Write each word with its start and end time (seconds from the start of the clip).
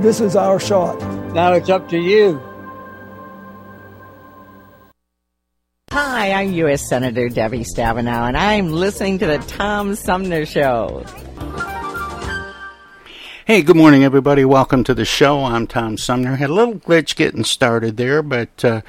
This 0.00 0.18
is 0.18 0.34
our 0.34 0.58
shot. 0.58 0.98
Now 1.34 1.52
it's 1.52 1.68
up 1.68 1.90
to 1.90 1.98
you. 1.98 2.40
Hi, 5.90 6.32
I'm 6.32 6.54
U.S. 6.54 6.88
Senator 6.88 7.28
Debbie 7.28 7.64
Stabenow, 7.64 8.26
and 8.26 8.34
I'm 8.34 8.70
listening 8.70 9.18
to 9.18 9.26
the 9.26 9.36
Tom 9.40 9.94
Sumner 9.94 10.46
Show. 10.46 11.04
Hey, 13.44 13.60
good 13.60 13.76
morning, 13.76 14.02
everybody. 14.02 14.46
Welcome 14.46 14.84
to 14.84 14.94
the 14.94 15.04
show. 15.04 15.44
I'm 15.44 15.66
Tom 15.66 15.98
Sumner. 15.98 16.36
Had 16.36 16.48
a 16.48 16.54
little 16.54 16.76
glitch 16.76 17.14
getting 17.14 17.44
started 17.44 17.98
there, 17.98 18.22
but 18.22 18.64
uh, 18.64 18.80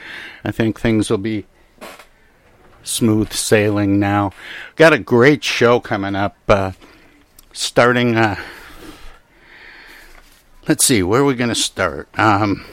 I 0.45 0.51
think 0.51 0.79
things 0.79 1.09
will 1.09 1.17
be 1.17 1.45
smooth 2.83 3.33
sailing 3.33 3.99
now. 3.99 4.31
Got 4.77 4.93
a 4.93 4.99
great 4.99 5.43
show 5.43 5.81
coming 5.81 6.15
up. 6.15 6.37
Uh, 6.47 6.71
starting, 7.51 8.15
uh, 8.15 8.39
let's 10.67 10.85
see, 10.85 11.03
where 11.03 11.21
are 11.21 11.25
we 11.25 11.35
going 11.35 11.49
to 11.49 11.55
start? 11.55 12.07
Um, 12.17 12.65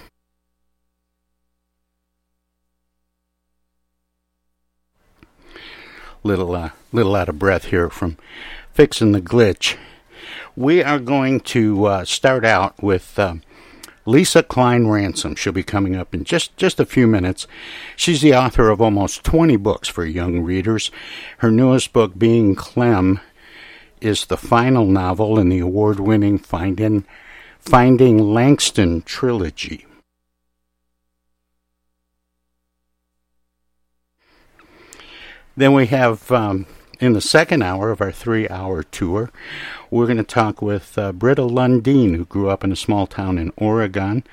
little, 6.23 6.55
uh, 6.55 6.71
little 6.93 7.17
out 7.17 7.29
of 7.29 7.39
breath 7.39 7.67
here 7.67 7.89
from 7.89 8.17
fixing 8.73 9.13
the 9.13 9.21
glitch. 9.21 9.77
We 10.57 10.83
are 10.83 10.99
going 10.99 11.41
to 11.41 11.85
uh, 11.87 12.05
start 12.05 12.45
out 12.45 12.83
with 12.83 13.19
uh, 13.19 13.37
Lesa 14.05 14.43
Cline-Ransome. 14.43 15.37
She'll 15.37 15.53
be 15.53 15.63
coming 15.63 15.95
up 15.95 16.15
in 16.15 16.25
just, 16.25 16.57
just 16.57 16.81
a 16.81 16.87
few 16.87 17.07
minutes. 17.07 17.47
She's 17.95 18.21
the 18.21 18.35
author 18.35 18.69
of 18.69 18.81
almost 18.81 19.25
20 19.25 19.57
books 19.57 19.89
for 19.89 20.05
young 20.05 20.41
readers. 20.41 20.91
Her 21.39 21.51
newest 21.51 21.93
book, 21.93 22.19
Being 22.19 22.55
Clem, 22.55 23.21
is 24.01 24.27
the 24.27 24.37
final 24.37 24.87
novel 24.87 25.39
in 25.39 25.49
the 25.49 25.59
award 25.59 26.01
winning 26.01 26.39
Finding, 26.39 27.05
Finding 27.69 28.33
Langston 28.33 29.03
trilogy. 29.03 29.85
Then 35.55 35.75
we 35.75 35.85
have 35.89 36.33
um, 36.33 36.65
in 36.99 37.13
the 37.13 37.21
second 37.21 37.61
hour 37.61 37.91
of 37.91 38.01
our 38.01 38.11
three 38.11 38.49
hour 38.49 38.83
tour, 38.83 39.31
we're 39.91 40.07
going 40.07 40.17
to 40.17 40.23
talk 40.23 40.63
with 40.63 40.97
uh, 40.97 41.13
Britta 41.13 41.43
Lundin, 41.43 42.17
who 42.17 42.25
grew 42.25 42.49
up 42.49 42.65
in 42.65 42.73
a 42.73 42.77
small 42.77 43.07
town 43.07 43.37
in 43.37 43.53
Oregon, 43.59 44.25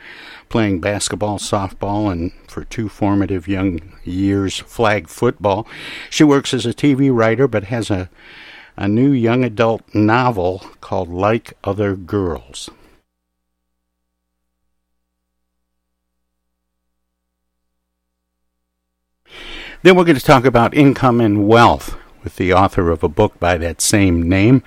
playing 0.47 0.79
basketball, 0.79 1.37
softball, 1.37 2.09
and 2.09 2.31
for 2.47 2.63
two 2.63 2.87
formative 2.87 3.49
young 3.49 3.81
years, 4.05 4.59
flag 4.59 5.09
football. 5.09 5.67
She 6.09 6.23
works 6.23 6.53
as 6.53 6.65
a 6.65 6.73
TV 6.73 7.13
writer, 7.13 7.49
but 7.49 7.65
has 7.65 7.91
a, 7.91 8.09
a 8.77 8.87
new 8.87 9.11
young 9.11 9.43
adult 9.43 9.93
novel 9.93 10.59
called 10.79 11.09
Like 11.09 11.57
Other 11.65 11.97
Girls. 11.97 12.69
Then 19.85 19.95
we're 19.95 20.03
going 20.03 20.17
to 20.17 20.25
talk 20.25 20.45
about 20.45 20.73
income 20.73 21.21
and 21.21 21.47
wealth 21.47 21.95
with 22.23 22.37
the 22.37 22.51
author 22.51 22.89
of 22.89 23.03
a 23.03 23.07
book 23.07 23.39
by 23.39 23.55
that 23.59 23.81
same 23.81 24.27
name. 24.27 24.63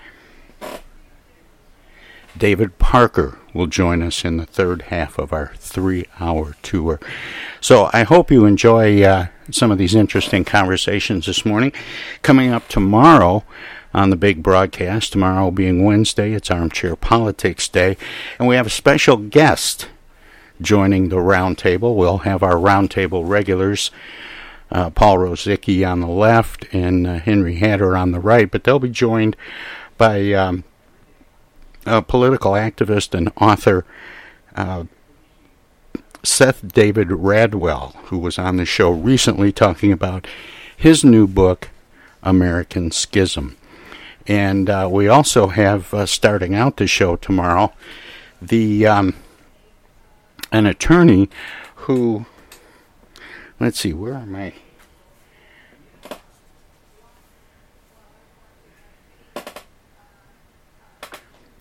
David 2.37 2.79
Parker 2.79 3.37
will 3.53 3.67
join 3.67 4.01
us 4.01 4.25
in 4.25 4.37
the 4.37 4.47
third 4.47 4.83
half 4.83 5.19
of 5.19 5.33
our 5.33 5.55
three 5.57 6.07
hour 6.21 6.55
tour. 6.63 7.01
So 7.61 7.91
I 7.93 8.05
hope 8.05 8.31
you 8.31 8.45
enjoy 8.45 9.03
uh, 9.03 9.27
some 9.51 9.73
of 9.73 9.79
these 9.79 9.97
interesting 9.97 10.45
conversations 10.45 11.27
this 11.27 11.45
morning. 11.45 11.73
Coming 12.23 12.53
up 12.53 12.69
tomorrow 12.69 13.43
on 13.93 14.11
the 14.11 14.17
big 14.17 14.41
broadcast, 14.41 15.11
tomorrow 15.11 15.51
being 15.51 15.85
Wednesday, 15.85 16.33
it's 16.33 16.49
Armchair 16.49 16.95
Politics 16.95 17.67
Day, 17.67 17.97
and 18.39 18.47
we 18.47 18.55
have 18.55 18.69
a 18.69 18.71
special 18.71 19.17
guest 19.17 19.89
joining 20.63 21.09
the 21.09 21.17
roundtable. 21.17 21.97
We'll 21.97 22.19
have 22.19 22.45
our 22.45 22.55
roundtable 22.55 23.29
regulars 23.29 23.91
uh, 24.71 24.91
Paul 24.91 25.19
Rosicki 25.19 25.89
on 25.89 26.01
the 26.01 26.09
left 26.09 26.67
and 26.73 27.07
uh, 27.07 27.19
Henry 27.19 27.57
Hatter 27.57 27.97
on 27.97 28.13
the 28.13 28.21
right, 28.21 28.51
but 28.51 28.65
they'll 28.65 28.79
be 28.79 28.91
joined 28.91 29.37
by 29.97 30.33
um, 30.33 30.65
a 31.87 32.03
political 32.03 32.53
activist 32.53 33.15
and 33.15 33.33
author 33.41 33.85
uh, 34.55 34.85
Seth 36.23 36.67
David 36.67 37.09
Radwell, 37.09 37.95
who 38.07 38.19
was 38.19 38.39
on 38.39 38.57
the 38.57 38.65
show 38.65 38.91
recently 38.91 39.53
talking 39.53 39.93
about 39.93 40.27
his 40.77 41.05
new 41.05 41.27
book, 41.27 41.71
American 42.23 42.91
Schism. 42.91 43.57
And 44.27 44.69
uh, 44.69 44.89
we 44.91 45.09
also 45.09 45.49
have, 45.49 45.95
uh, 45.95 46.05
starting 46.05 46.55
out 46.55 46.77
the 46.77 46.87
show 46.87 47.17
tomorrow, 47.17 47.73
the 48.43 48.87
um, 48.87 49.15
an 50.53 50.67
attorney 50.67 51.31
who 51.77 52.27
Let's 53.61 53.81
see, 53.81 53.93
where 53.93 54.15
am 54.15 54.37
I? 54.37 54.55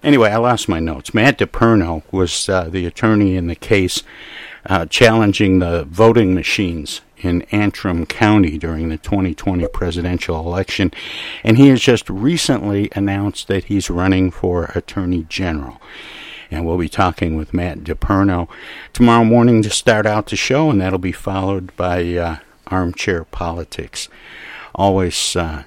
Anyway, 0.03 0.29
I 0.29 0.37
lost 0.37 0.69
my 0.69 0.79
notes. 0.79 1.13
Matt 1.13 1.39
DePerno 1.39 2.03
was 2.11 2.47
uh, 2.47 2.69
the 2.69 2.85
attorney 2.85 3.35
in 3.35 3.47
the 3.47 3.55
case 3.55 4.03
uh, 4.67 4.85
challenging 4.85 5.59
the 5.59 5.85
voting 5.85 6.35
machines 6.35 7.01
in 7.17 7.41
Antrim 7.51 8.05
County 8.05 8.57
during 8.57 8.89
the 8.89 8.97
2020 8.97 9.67
presidential 9.69 10.39
election, 10.39 10.91
and 11.43 11.57
he 11.57 11.69
has 11.69 11.81
just 11.81 12.09
recently 12.09 12.89
announced 12.95 13.47
that 13.47 13.65
he's 13.65 13.89
running 13.89 14.29
for 14.29 14.65
Attorney 14.75 15.23
General. 15.23 15.81
And 16.49 16.65
we'll 16.65 16.77
be 16.77 16.89
talking 16.89 17.35
with 17.35 17.53
Matt 17.53 17.79
DePerno 17.79 18.47
tomorrow 18.93 19.25
morning 19.25 19.61
to 19.63 19.69
start 19.69 20.05
out 20.05 20.27
the 20.27 20.35
show, 20.35 20.69
and 20.69 20.79
that'll 20.79 20.99
be 20.99 21.11
followed 21.11 21.75
by 21.75 22.15
uh, 22.15 22.37
Armchair 22.67 23.25
Politics. 23.25 24.07
Always, 24.73 25.35
uh, 25.35 25.63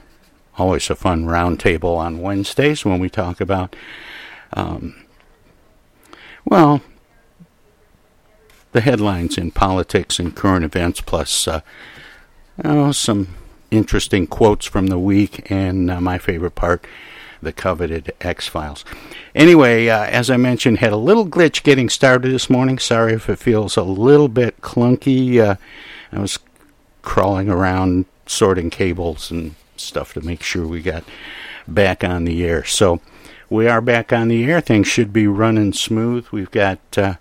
always 0.56 0.88
a 0.88 0.94
fun 0.94 1.27
roundtable 1.27 1.97
on 1.97 2.23
Wednesdays 2.23 2.85
when 2.85 2.99
we 2.99 3.11
talk 3.11 3.41
about, 3.41 3.77
um, 4.55 4.97
well, 6.44 6.81
the 8.73 8.81
headlines 8.81 9.37
in 9.37 9.50
politics 9.50 10.19
and 10.19 10.37
current 10.37 10.65
events, 10.65 11.00
plus 11.00 11.49
uh, 11.49 11.61
oh, 12.65 12.93
some 12.93 13.29
interesting 13.71 14.27
quotes 14.27 14.67
from 14.67 14.87
the 14.88 14.99
week, 14.99 15.50
and 15.50 15.91
uh, 15.91 16.00
my 16.00 16.19
favorite 16.19 16.55
part, 16.55 16.87
the 17.42 17.52
coveted 17.52 18.12
X 18.20 18.48
Files. 18.48 18.84
Anyway, 19.34 19.88
uh, 19.88 20.04
as 20.04 20.31
I 20.31 20.37
mentioned, 20.37 20.78
had 20.78 20.92
a 20.92 20.96
little 20.96 21.26
glitch 21.26 21.62
getting 21.62 21.88
started 21.88 22.31
this 22.31 22.50
morning. 22.50 22.78
Sorry 22.78 23.14
if 23.14 23.28
it 23.28 23.38
feels 23.38 23.76
a 23.76 23.82
little 23.82 24.28
bit 24.28 24.60
clunky. 24.60 25.38
Uh, 25.38 25.56
I 26.12 26.19
was 26.19 26.38
crawling 27.02 27.48
around 27.48 28.06
sorting 28.26 28.70
cables 28.70 29.31
and 29.31 29.54
stuff 29.76 30.12
to 30.14 30.20
make 30.20 30.42
sure 30.42 30.66
we 30.66 30.82
got 30.82 31.04
back 31.66 32.04
on 32.04 32.25
the 32.25 32.44
air. 32.44 32.64
So 32.64 33.00
we 33.48 33.66
are 33.66 33.81
back 33.81 34.12
on 34.12 34.28
the 34.28 34.44
air. 34.44 34.60
Things 34.60 34.86
should 34.86 35.12
be 35.12 35.26
running 35.26 35.72
smooth. 35.72 36.26
We've 36.31 36.50
got 36.50 36.78
uh, 36.96 37.14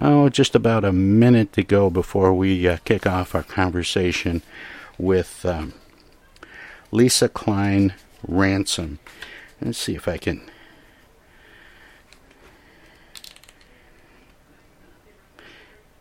oh, 0.00 0.28
just 0.28 0.54
about 0.54 0.84
a 0.84 0.92
minute 0.92 1.52
to 1.54 1.62
go 1.62 1.90
before 1.90 2.32
we 2.32 2.68
uh, 2.68 2.78
kick 2.84 3.06
off 3.06 3.34
our 3.34 3.42
conversation 3.42 4.42
with 4.96 5.44
um, 5.44 5.74
Lesa 6.90 7.28
Cline 7.28 7.94
Ransome. 8.26 8.98
Let's 9.60 9.78
see 9.78 9.94
if 9.94 10.08
I 10.08 10.16
can. 10.16 10.42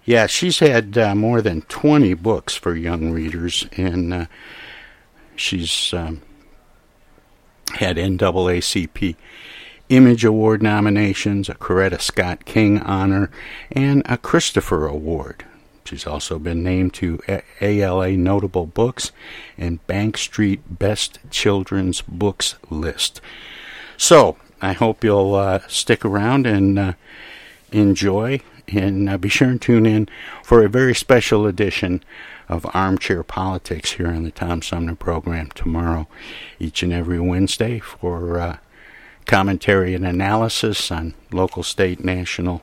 Yeah, 0.05 0.25
she's 0.27 0.59
had 0.59 0.97
uh, 0.97 1.15
more 1.15 1.41
than 1.41 1.63
20 1.63 2.13
books 2.13 2.55
for 2.55 2.73
young 2.75 3.11
readers, 3.11 3.67
and 3.73 4.13
uh, 4.13 4.25
she's 5.35 5.93
um, 5.93 6.21
had 7.73 7.97
NAACP 7.97 9.17
Image 9.89 10.23
Award 10.23 10.63
nominations, 10.63 11.49
a 11.49 11.55
Coretta 11.55 11.99
Scott 11.99 12.45
King 12.45 12.79
honor, 12.79 13.29
and 13.71 14.01
a 14.05 14.17
Christopher 14.17 14.87
Award. 14.87 15.45
She's 15.87 16.05
also 16.05 16.37
been 16.37 16.63
named 16.63 16.93
to 16.95 17.21
ALA 17.61 18.11
Notable 18.11 18.65
Books 18.65 19.13
and 19.57 19.85
Bank 19.87 20.17
Street 20.17 20.59
Best 20.69 21.19
Children's 21.31 22.01
Books 22.01 22.55
list. 22.69 23.21
So, 23.95 24.37
I 24.61 24.73
hope 24.73 25.01
you'll 25.01 25.35
uh, 25.35 25.59
stick 25.69 26.03
around 26.03 26.45
and 26.45 26.77
uh, 26.77 26.93
enjoy, 27.71 28.41
and 28.67 29.09
uh, 29.09 29.17
be 29.17 29.29
sure 29.29 29.47
and 29.47 29.61
tune 29.61 29.85
in 29.85 30.09
for 30.43 30.61
a 30.65 30.69
very 30.69 30.93
special 30.93 31.47
edition 31.47 32.03
of 32.49 32.65
Armchair 32.73 33.23
Politics 33.23 33.93
here 33.93 34.07
on 34.07 34.23
the 34.23 34.31
Tom 34.31 34.61
Sumner 34.61 34.95
program 34.95 35.51
tomorrow, 35.55 36.07
each 36.59 36.83
and 36.83 36.91
every 36.91 37.19
Wednesday 37.19 37.79
for 37.79 38.41
uh, 38.41 38.57
commentary 39.25 39.93
and 39.93 40.05
analysis 40.05 40.91
on 40.91 41.13
local, 41.31 41.63
state, 41.63 42.03
national 42.03 42.61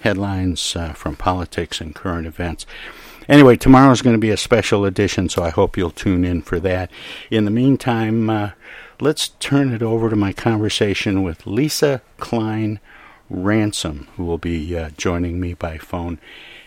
headlines 0.00 0.76
uh, 0.76 0.92
from 0.92 1.16
politics 1.16 1.80
and 1.80 1.94
current 1.94 2.26
events. 2.26 2.66
Anyway, 3.28 3.56
tomorrow 3.56 3.90
is 3.90 4.00
going 4.00 4.16
to 4.16 4.20
be 4.20 4.30
a 4.30 4.36
special 4.36 4.86
edition, 4.86 5.28
so 5.28 5.42
I 5.42 5.50
hope 5.50 5.76
you'll 5.76 5.90
tune 5.90 6.24
in 6.24 6.40
for 6.40 6.58
that. 6.60 6.90
In 7.30 7.44
the 7.44 7.50
meantime, 7.50 8.30
uh, 8.30 8.50
let's 9.00 9.28
turn 9.40 9.72
it 9.72 9.82
over 9.82 10.08
to 10.08 10.16
my 10.16 10.32
conversation 10.32 11.22
with 11.22 11.46
Lisa 11.46 12.00
Klein 12.16 12.80
Ransom, 13.28 14.08
who 14.16 14.24
will 14.24 14.38
be 14.38 14.76
uh, 14.76 14.90
joining 14.96 15.38
me 15.38 15.52
by 15.52 15.76
phone 15.76 16.18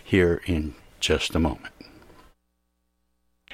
here 0.03 0.41
in 0.45 0.75
just 0.99 1.33
a 1.33 1.39
moment. 1.39 1.73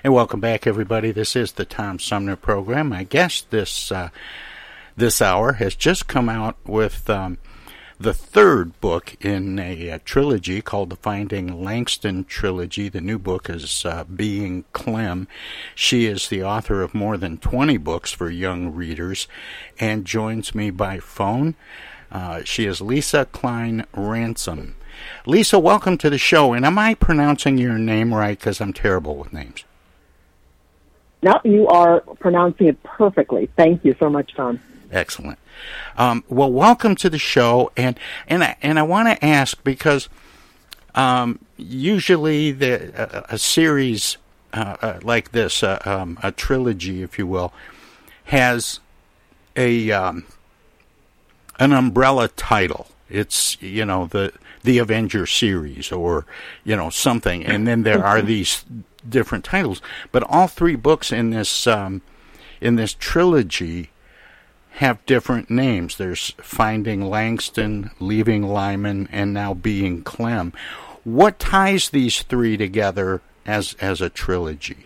And 0.03 0.13
welcome 0.13 0.39
back, 0.39 0.67
everybody. 0.67 1.11
This 1.11 1.35
is 1.35 1.53
the 1.53 1.65
Tom 1.65 1.99
Sumner 1.99 2.35
program. 2.35 2.89
My 2.89 3.03
guest 3.03 3.49
this 3.51 3.91
uh, 3.91 4.09
this 4.95 5.21
hour 5.21 5.53
has 5.53 5.75
just 5.75 6.07
come 6.07 6.27
out 6.27 6.57
with 6.65 7.09
um, 7.09 7.37
the 7.99 8.13
third 8.13 8.79
book 8.79 9.15
in 9.21 9.57
a, 9.57 9.89
a, 9.89 9.99
trilogy 9.99 10.61
called 10.61 10.89
the 10.89 10.95
Finding 10.95 11.63
Langston 11.63 12.25
trilogy. 12.25 12.89
The 12.89 13.01
new 13.01 13.17
book 13.17 13.49
is 13.49 13.85
uh, 13.85 14.03
Being 14.03 14.65
Clem. 14.71 15.27
She 15.73 16.05
is 16.05 16.29
the 16.29 16.43
author 16.43 16.83
of 16.83 16.93
more 16.93 17.17
than 17.17 17.37
20 17.37 17.77
books 17.77 18.11
for 18.11 18.29
young 18.29 18.73
readers 18.73 19.27
and 19.79 20.05
joins 20.05 20.53
me 20.53 20.69
by 20.69 20.99
phone. 20.99 21.55
Uh, 22.11 22.43
she 22.43 22.65
is 22.65 22.81
Lisa 22.81 23.25
Klein 23.25 23.85
Ransom. 23.93 24.75
Lesa, 25.25 25.59
welcome 25.59 25.97
to 25.97 26.09
the 26.09 26.17
show. 26.17 26.53
And 26.53 26.65
am 26.65 26.77
I 26.77 26.93
pronouncing 26.93 27.57
your 27.57 27.77
name 27.79 28.13
right? 28.13 28.37
Because 28.37 28.61
I'm 28.61 28.73
terrible 28.73 29.15
with 29.15 29.33
names. 29.33 29.63
No, 31.23 31.39
you 31.43 31.67
are 31.67 32.01
pronouncing 32.19 32.67
it 32.67 32.83
perfectly. 32.83 33.49
Thank 33.57 33.83
you 33.83 33.95
so 33.99 34.07
much, 34.07 34.35
Tom. 34.35 34.59
Excellent. 34.91 35.39
Um, 35.97 36.23
well, 36.29 36.51
welcome 36.51 36.95
to 36.95 37.09
the 37.09 37.17
show, 37.17 37.71
and 37.75 37.99
and 38.27 38.43
I, 38.43 38.55
and 38.61 38.79
I 38.79 38.83
want 38.83 39.09
to 39.09 39.25
ask 39.25 39.63
because 39.63 40.09
um, 40.95 41.39
usually 41.57 42.51
the 42.51 42.91
a, 43.29 43.35
a 43.35 43.37
series 43.37 44.17
uh, 44.53 44.77
uh, 44.81 44.99
like 45.03 45.31
this, 45.31 45.61
uh, 45.61 45.79
um, 45.85 46.17
a 46.23 46.31
trilogy, 46.31 47.01
if 47.01 47.19
you 47.19 47.27
will, 47.27 47.53
has 48.25 48.79
a 49.55 49.91
um, 49.91 50.25
an 51.59 51.73
umbrella 51.73 52.27
title. 52.29 52.87
It's 53.09 53.61
you 53.61 53.85
know 53.85 54.07
the 54.07 54.33
the 54.63 54.79
Avenger 54.79 55.25
series 55.25 55.91
or 55.91 56.25
you 56.63 56.75
know 56.75 56.89
something, 56.89 57.45
and 57.45 57.67
then 57.67 57.83
there 57.83 58.03
are 58.03 58.21
these 58.21 58.65
different 59.07 59.45
titles. 59.45 59.81
But 60.11 60.23
all 60.23 60.47
three 60.47 60.75
books 60.75 61.11
in 61.11 61.29
this 61.29 61.67
um, 61.67 62.01
in 62.61 62.75
this 62.75 62.93
trilogy 62.93 63.91
have 64.77 65.03
different 65.07 65.49
names. 65.49 65.97
There's 65.97 66.33
Finding 66.37 67.01
Langston, 67.09 67.89
Leaving 67.99 68.43
Lyman, 68.43 69.09
and 69.11 69.33
now 69.33 69.55
Being 69.55 70.03
Clem. 70.03 70.53
What 71.03 71.39
ties 71.39 71.89
these 71.89 72.21
three 72.21 72.57
together 72.57 73.21
as 73.45 73.75
as 73.81 74.01
a 74.01 74.09
trilogy? 74.09 74.85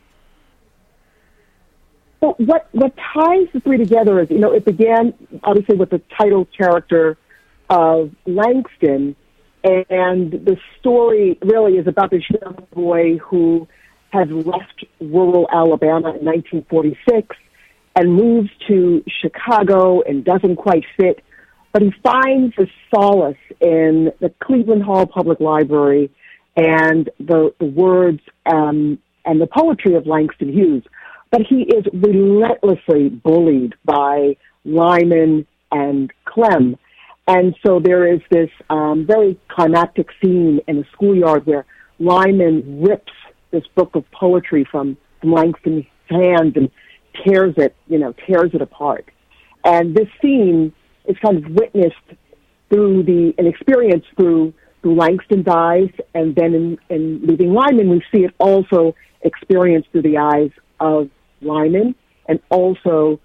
Well, 2.21 2.35
what 2.37 2.69
what 2.71 2.95
ties 2.95 3.47
the 3.53 3.59
three 3.59 3.77
together 3.77 4.21
is, 4.21 4.29
you 4.29 4.39
know, 4.39 4.53
it 4.53 4.63
began 4.63 5.13
obviously 5.43 5.75
with 5.75 5.89
the 5.89 6.01
title 6.17 6.47
character 6.57 7.17
of 7.69 8.11
Langston, 8.25 9.17
and 9.63 10.31
the 10.31 10.57
story 10.79 11.37
really 11.41 11.77
is 11.77 11.87
about 11.87 12.11
this 12.11 12.23
young 12.29 12.65
boy 12.73 13.17
who 13.17 13.67
had 14.11 14.31
left 14.31 14.85
rural 15.01 15.49
Alabama 15.51 16.15
in 16.15 16.25
1946 16.25 17.35
and 17.95 18.13
moves 18.13 18.49
to 18.67 19.03
Chicago 19.21 20.01
and 20.01 20.23
doesn't 20.23 20.55
quite 20.55 20.83
fit, 20.97 21.23
but 21.71 21.81
he 21.81 21.91
finds 22.03 22.53
a 22.57 22.67
solace 22.93 23.37
in 23.59 24.11
the 24.19 24.33
Cleveland 24.43 24.83
Hall 24.83 25.05
Public 25.05 25.39
Library 25.39 26.09
and 26.55 27.09
the, 27.19 27.53
the 27.59 27.65
words 27.65 28.19
um, 28.45 28.97
and 29.25 29.39
the 29.39 29.47
poetry 29.47 29.95
of 29.95 30.05
Langston 30.05 30.51
Hughes. 30.51 30.83
But 31.31 31.41
he 31.47 31.61
is 31.61 31.85
relentlessly 31.93 33.09
bullied 33.09 33.73
by 33.85 34.35
Lyman 34.65 35.47
and 35.71 36.11
Clem. 36.25 36.77
And 37.27 37.55
so 37.65 37.79
there 37.79 38.11
is 38.13 38.19
this 38.29 38.49
um, 38.69 39.05
very 39.07 39.39
climactic 39.47 40.07
scene 40.21 40.59
in 40.67 40.77
the 40.77 40.85
schoolyard 40.91 41.45
where 41.45 41.65
Lyman 41.99 42.81
rips 42.81 43.13
this 43.51 43.63
book 43.75 43.95
of 43.95 44.03
poetry 44.11 44.67
from, 44.69 44.97
from 45.21 45.31
Langston's 45.31 45.85
hand 46.09 46.57
and 46.57 46.69
tears 47.25 47.53
it, 47.57 47.75
you 47.87 47.97
know, 47.97 48.13
tears 48.27 48.51
it 48.53 48.61
apart. 48.61 49.05
And 49.63 49.95
this 49.95 50.07
scene 50.21 50.73
is 51.05 51.17
kind 51.23 51.37
of 51.37 51.51
witnessed 51.51 51.95
through 52.69 53.03
the 53.03 53.33
an 53.37 53.47
experience 53.47 54.05
through 54.15 54.53
through 54.81 54.95
Langston's 54.95 55.47
eyes, 55.47 55.89
and 56.15 56.35
then 56.35 56.55
in, 56.55 56.79
in 56.89 57.27
Leaving 57.27 57.53
Lyman, 57.53 57.89
we 57.89 58.01
see 58.11 58.23
it 58.23 58.33
also 58.39 58.95
experienced 59.21 59.89
through 59.91 60.01
the 60.01 60.17
eyes 60.17 60.49
of 60.79 61.09
Lyman, 61.41 61.93
and 62.27 62.39
also 62.49 63.19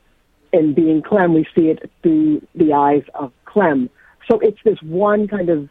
in 0.52 0.74
Being 0.74 1.02
Clem, 1.02 1.32
we 1.32 1.46
see 1.54 1.68
it 1.68 1.90
through 2.02 2.46
the 2.54 2.74
eyes 2.74 3.02
of 3.14 3.32
Clem. 3.46 3.88
So 4.30 4.38
it's 4.40 4.58
this 4.64 4.80
one 4.82 5.28
kind 5.28 5.48
of 5.48 5.68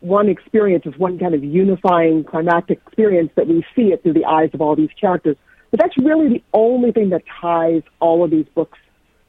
one 0.00 0.28
experience, 0.28 0.86
is 0.86 0.96
one 0.98 1.18
kind 1.18 1.34
of 1.34 1.44
unifying 1.44 2.24
climactic 2.24 2.80
experience 2.86 3.30
that 3.36 3.46
we 3.46 3.64
see 3.76 3.92
it 3.92 4.02
through 4.02 4.14
the 4.14 4.24
eyes 4.24 4.50
of 4.54 4.60
all 4.60 4.74
these 4.74 4.90
characters 4.98 5.36
but 5.70 5.80
that's 5.80 5.96
really 5.98 6.28
the 6.28 6.42
only 6.52 6.92
thing 6.92 7.10
that 7.10 7.22
ties 7.40 7.82
all 8.00 8.24
of 8.24 8.30
these 8.30 8.46
books 8.54 8.78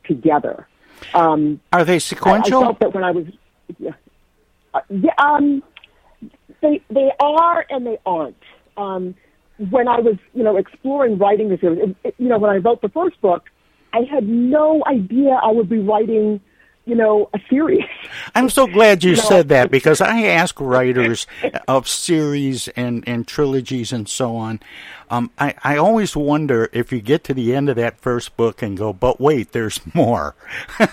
together. 0.05 0.67
Um, 1.13 1.59
Are 1.73 1.83
they 1.83 1.99
sequential? 1.99 2.59
I, 2.59 2.61
I 2.61 2.65
felt 2.65 2.79
that 2.79 2.93
when 2.93 3.03
I 3.03 3.11
was, 3.11 3.25
yeah, 3.79 3.91
uh, 4.73 4.81
yeah 4.89 5.11
um, 5.17 5.63
they 6.61 6.81
they 6.89 7.11
are 7.19 7.65
and 7.69 7.85
they 7.85 7.97
aren't. 8.05 8.37
Um, 8.77 9.15
when 9.69 9.87
I 9.87 9.99
was, 9.99 10.15
you 10.33 10.43
know, 10.43 10.57
exploring 10.57 11.17
writing 11.17 11.49
this, 11.49 11.59
it, 11.61 11.95
it, 12.03 12.15
you 12.17 12.27
know, 12.27 12.39
when 12.39 12.49
I 12.49 12.57
wrote 12.57 12.81
the 12.81 12.89
first 12.89 13.19
book, 13.21 13.43
I 13.93 14.01
had 14.11 14.27
no 14.27 14.83
idea 14.87 15.31
I 15.31 15.51
would 15.51 15.69
be 15.69 15.79
writing 15.79 16.41
you 16.91 16.97
know, 16.97 17.29
a 17.33 17.39
series. 17.49 17.85
I'm 18.35 18.49
so 18.49 18.67
glad 18.67 19.01
you, 19.01 19.11
you 19.11 19.15
said 19.15 19.47
know, 19.47 19.55
that 19.55 19.71
because 19.71 20.01
I 20.01 20.23
ask 20.23 20.59
writers 20.59 21.25
of 21.65 21.87
series 21.87 22.67
and, 22.67 23.01
and 23.07 23.25
trilogies 23.25 23.93
and 23.93 24.09
so 24.09 24.35
on. 24.35 24.59
Um, 25.09 25.31
I, 25.39 25.55
I 25.63 25.77
always 25.77 26.17
wonder 26.17 26.69
if 26.73 26.91
you 26.91 26.99
get 26.99 27.23
to 27.23 27.33
the 27.33 27.55
end 27.55 27.69
of 27.69 27.77
that 27.77 27.97
first 28.01 28.35
book 28.35 28.61
and 28.61 28.77
go, 28.77 28.91
but 28.91 29.21
wait, 29.21 29.53
there's 29.53 29.79
more. 29.95 30.35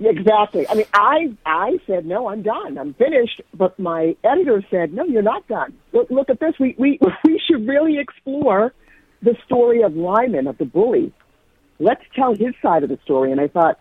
exactly. 0.00 0.68
I 0.68 0.74
mean, 0.74 0.86
I 0.92 1.32
I 1.46 1.78
said 1.86 2.04
no, 2.04 2.28
I'm 2.28 2.42
done, 2.42 2.76
I'm 2.76 2.94
finished. 2.94 3.40
But 3.54 3.78
my 3.78 4.16
editor 4.24 4.64
said, 4.68 4.92
no, 4.92 5.04
you're 5.04 5.22
not 5.22 5.46
done. 5.46 5.74
Look, 5.92 6.10
look 6.10 6.28
at 6.28 6.40
this. 6.40 6.54
We 6.58 6.74
we 6.76 6.98
we 7.24 7.40
should 7.46 7.68
really 7.68 8.00
explore 8.00 8.74
the 9.22 9.36
story 9.46 9.82
of 9.82 9.94
Lyman 9.94 10.48
of 10.48 10.58
the 10.58 10.64
bully. 10.64 11.12
Let's 11.78 12.02
tell 12.16 12.34
his 12.34 12.54
side 12.60 12.82
of 12.82 12.88
the 12.88 12.98
story. 13.04 13.30
And 13.30 13.40
I 13.40 13.46
thought 13.46 13.78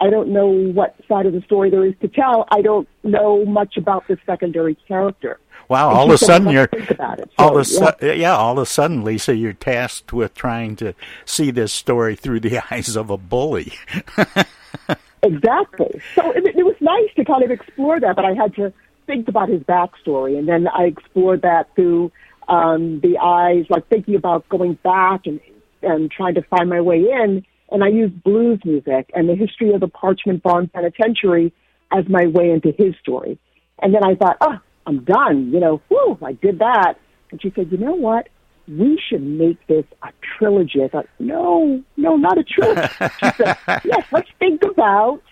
I, 0.00 0.10
don't 0.10 0.28
know 0.30 0.46
what 0.46 0.96
side 1.08 1.26
of 1.26 1.32
the 1.32 1.42
story 1.42 1.70
there 1.70 1.84
is 1.84 1.94
to 2.00 2.08
tell. 2.08 2.46
I 2.50 2.62
don't 2.62 2.88
know 3.02 3.44
much 3.44 3.76
about 3.76 4.06
the 4.08 4.18
secondary 4.26 4.74
character. 4.88 5.38
Wow! 5.68 5.88
all 5.88 6.06
of 6.06 6.12
a 6.12 6.18
sudden 6.18 6.50
you're 6.50 6.68
so, 6.86 7.24
all 7.38 7.58
of 7.58 7.68
yeah. 7.68 7.92
Su- 7.98 8.12
yeah, 8.14 8.36
all 8.36 8.52
of 8.52 8.62
a 8.62 8.66
sudden, 8.66 9.02
Lesa, 9.02 9.34
you're 9.34 9.52
tasked 9.52 10.12
with 10.12 10.32
trying 10.34 10.76
to 10.76 10.94
see 11.24 11.50
this 11.50 11.72
story 11.72 12.14
through 12.14 12.40
the 12.40 12.60
eyes 12.70 12.94
of 12.94 13.10
a 13.10 13.16
bully. 13.16 13.72
exactly. 15.24 16.00
So 16.14 16.30
it, 16.30 16.46
it 16.46 16.64
was 16.64 16.76
nice 16.80 17.12
to 17.16 17.24
kind 17.24 17.42
of 17.42 17.50
explore 17.50 17.98
that, 17.98 18.14
but 18.14 18.24
I 18.24 18.34
had 18.34 18.54
to 18.56 18.72
think 19.06 19.26
about 19.26 19.48
his 19.48 19.62
backstory, 19.62 20.38
and 20.38 20.48
then 20.48 20.68
I 20.68 20.84
explored 20.84 21.42
that 21.42 21.74
through 21.74 22.12
um, 22.46 23.00
the 23.00 23.18
eyes, 23.18 23.66
like 23.68 23.88
thinking 23.88 24.14
about 24.14 24.48
going 24.48 24.74
back 24.84 25.26
and 25.26 25.40
and 25.82 26.10
trying 26.10 26.34
to 26.34 26.42
find 26.42 26.68
my 26.68 26.80
way 26.80 27.00
in 27.00 27.44
and 27.70 27.82
I 27.82 27.88
used 27.88 28.22
blues 28.22 28.60
music 28.64 29.10
and 29.14 29.28
the 29.28 29.34
history 29.34 29.72
of 29.72 29.80
the 29.80 29.88
Parchman 29.88 30.42
Farm 30.42 30.68
Penitentiary 30.68 31.52
as 31.92 32.08
my 32.08 32.26
way 32.26 32.50
into 32.50 32.72
his 32.72 32.94
story. 33.00 33.38
And 33.80 33.94
then 33.94 34.04
I 34.04 34.14
thought, 34.14 34.36
oh, 34.40 34.58
I'm 34.86 35.04
done. 35.04 35.52
You 35.52 35.60
know, 35.60 35.82
whew, 35.88 36.18
I 36.22 36.32
did 36.32 36.60
that. 36.60 36.94
And 37.30 37.42
she 37.42 37.52
said, 37.54 37.70
you 37.70 37.78
know 37.78 37.94
what? 37.94 38.28
We 38.68 39.00
should 39.08 39.22
make 39.22 39.64
this 39.66 39.84
a 40.02 40.08
trilogy. 40.38 40.82
I 40.82 40.88
thought, 40.88 41.06
no, 41.18 41.82
no, 41.96 42.16
not 42.16 42.38
a 42.38 42.44
trilogy. 42.44 42.88
she 42.98 43.30
said, 43.36 43.56
yes, 43.84 44.04
let's 44.12 44.30
think 44.38 44.62
about 44.62 45.22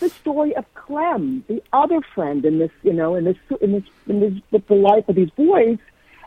the 0.00 0.08
story 0.08 0.54
of 0.56 0.64
Clem, 0.74 1.44
the 1.48 1.62
other 1.72 2.00
friend 2.14 2.44
in 2.44 2.58
this, 2.58 2.72
you 2.82 2.92
know, 2.92 3.14
in 3.14 3.24
this, 3.24 3.36
in 3.60 3.72
this, 3.72 3.84
in 4.08 4.20
this, 4.20 4.32
with 4.50 4.66
the 4.66 4.74
life 4.74 5.08
of 5.08 5.14
these 5.14 5.30
boys. 5.30 5.78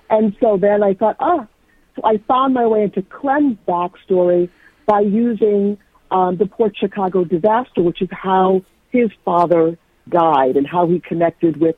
And 0.10 0.36
so 0.40 0.58
then 0.58 0.82
I 0.82 0.94
thought, 0.94 1.18
oh, 1.20 1.48
so 1.96 2.02
I 2.04 2.18
found 2.28 2.54
my 2.54 2.66
way 2.66 2.84
into 2.84 3.02
Clem's 3.02 3.58
backstory 3.68 4.50
by 4.86 5.02
using 5.02 5.78
um, 6.12 6.38
the 6.38 6.46
Port 6.46 6.76
Chicago 6.78 7.24
disaster, 7.24 7.82
which 7.82 8.02
is 8.02 8.10
how 8.12 8.62
his 8.92 9.10
father 9.24 9.78
died 10.10 10.56
and 10.56 10.68
how 10.68 10.88
he 10.88 11.00
connected 11.00 11.58
with, 11.58 11.76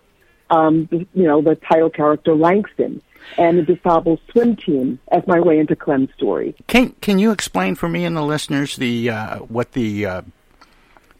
um, 0.50 0.88
the, 0.92 1.08
you 1.14 1.24
know, 1.24 1.42
the 1.42 1.56
title 1.56 1.90
character 1.90 2.36
Langston 2.36 3.02
and 3.38 3.58
the 3.58 3.64
DuSable 3.64 4.20
swim 4.32 4.56
team 4.56 5.00
as 5.12 5.26
my 5.28 5.40
way 5.40 5.60
into 5.60 5.76
Clem's 5.76 6.10
story. 6.16 6.56
Can 6.68 6.92
Can 7.02 7.20
you 7.20 7.32
explain 7.32 7.76
for 7.76 7.90
me 7.90 8.06
and 8.06 8.16
the 8.16 8.22
listeners 8.22 8.76
the 8.76 9.10
uh, 9.10 9.40
what 9.40 9.74
the 9.74 10.06
uh, 10.06 10.22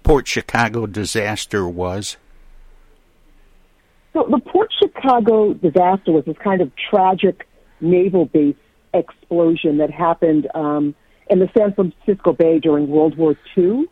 Port 0.04 0.28
Chicago 0.28 0.86
disaster 0.86 1.68
was? 1.68 2.18
So 4.14 4.26
the 4.30 4.40
Port 4.40 4.72
Chicago 4.82 5.54
disaster 5.54 6.12
was 6.12 6.26
this 6.26 6.38
kind 6.38 6.62
of 6.62 6.72
tragic 6.90 7.48
naval 7.82 8.26
base 8.26 8.56
explosion 8.94 9.78
that 9.78 9.92
happened. 9.92 10.48
Um, 10.56 10.96
in 11.30 11.40
the 11.40 11.50
San 11.58 11.74
Francisco 11.74 12.34
Bay 12.34 12.60
during 12.60 12.88
World 12.88 13.18
War 13.18 13.36
II. 13.58 13.86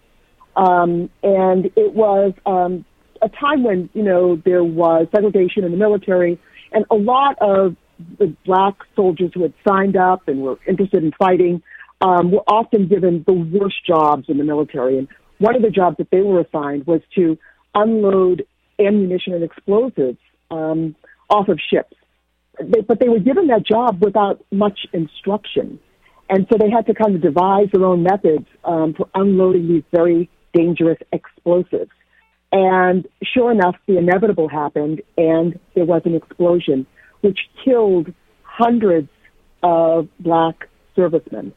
Um, 0.56 1.10
and 1.22 1.65
it 1.75 1.94
was 1.94 2.34
um, 2.46 2.86
a 3.22 3.30
time 3.30 3.63
when, 3.63 3.89
you 3.94 4.04
know, 4.04 4.42
there 4.46 4.63
was 4.63 5.08
segregation 5.13 5.63
in 5.63 5.72
the 5.72 5.77
military, 5.77 6.39
and 6.72 6.86
a 6.89 6.96
lot 6.96 7.38
of 7.42 7.75
the 8.20 8.36
black 8.46 8.75
soldiers 8.96 9.32
who 9.34 9.44
had 9.44 9.54
signed 9.68 9.96
up 9.96 10.27
and 10.27 10.42
were 10.42 10.58
interested 10.68 11.04
in 11.04 11.12
fighting 11.13 11.62
um, 12.01 12.32
were 12.32 12.44
often 12.48 12.88
given 12.88 13.24
the 13.25 13.34
worst 13.34 13.86
jobs 13.86 14.25
in 14.27 14.38
the 14.38 14.44
military. 14.44 14.98
And 14.98 15.08
one 15.38 15.56
of 15.56 15.62
the 15.62 15.70
jobs 15.70 15.98
that 15.98 16.10
they 16.12 16.22
were 16.22 16.42
assigned 16.42 16.86
was 16.88 17.01
to 17.15 17.38
unload 17.74 18.46
ammunition 18.80 19.34
and 19.34 19.44
explosives 19.44 20.18
um, 20.51 20.96
off 21.30 21.48
of 21.48 21.60
ships. 21.70 21.96
They, 22.62 22.82
but 22.82 23.00
they 23.00 23.10
were 23.10 23.20
given 23.20 23.48
that 23.48 23.65
job 23.65 24.04
without 24.04 24.44
much 24.51 24.80
instruction. 24.94 25.80
And 26.29 26.48
so 26.51 26.58
they 26.58 26.70
had 26.70 26.88
to 26.88 26.94
kind 26.94 27.15
of 27.15 27.22
devise 27.22 27.67
their 27.72 27.86
own 27.86 28.03
methods 28.03 28.48
um, 28.63 28.94
for 28.96 29.08
unloading 29.13 29.67
these 29.67 29.84
very 29.91 30.29
dangerous 30.53 30.98
explosives. 31.12 31.91
And 32.51 33.08
sure 33.24 33.51
enough, 33.51 33.75
the 33.88 33.98
inevitable 33.98 34.48
happened, 34.48 35.01
and 35.17 35.60
there 35.75 35.86
was 35.86 36.01
an 36.05 36.15
explosion, 36.15 36.88
which 37.22 37.39
killed 37.63 38.13
hundreds 38.44 39.10
of 39.62 40.08
black 40.20 40.70
servicemen. 40.96 41.53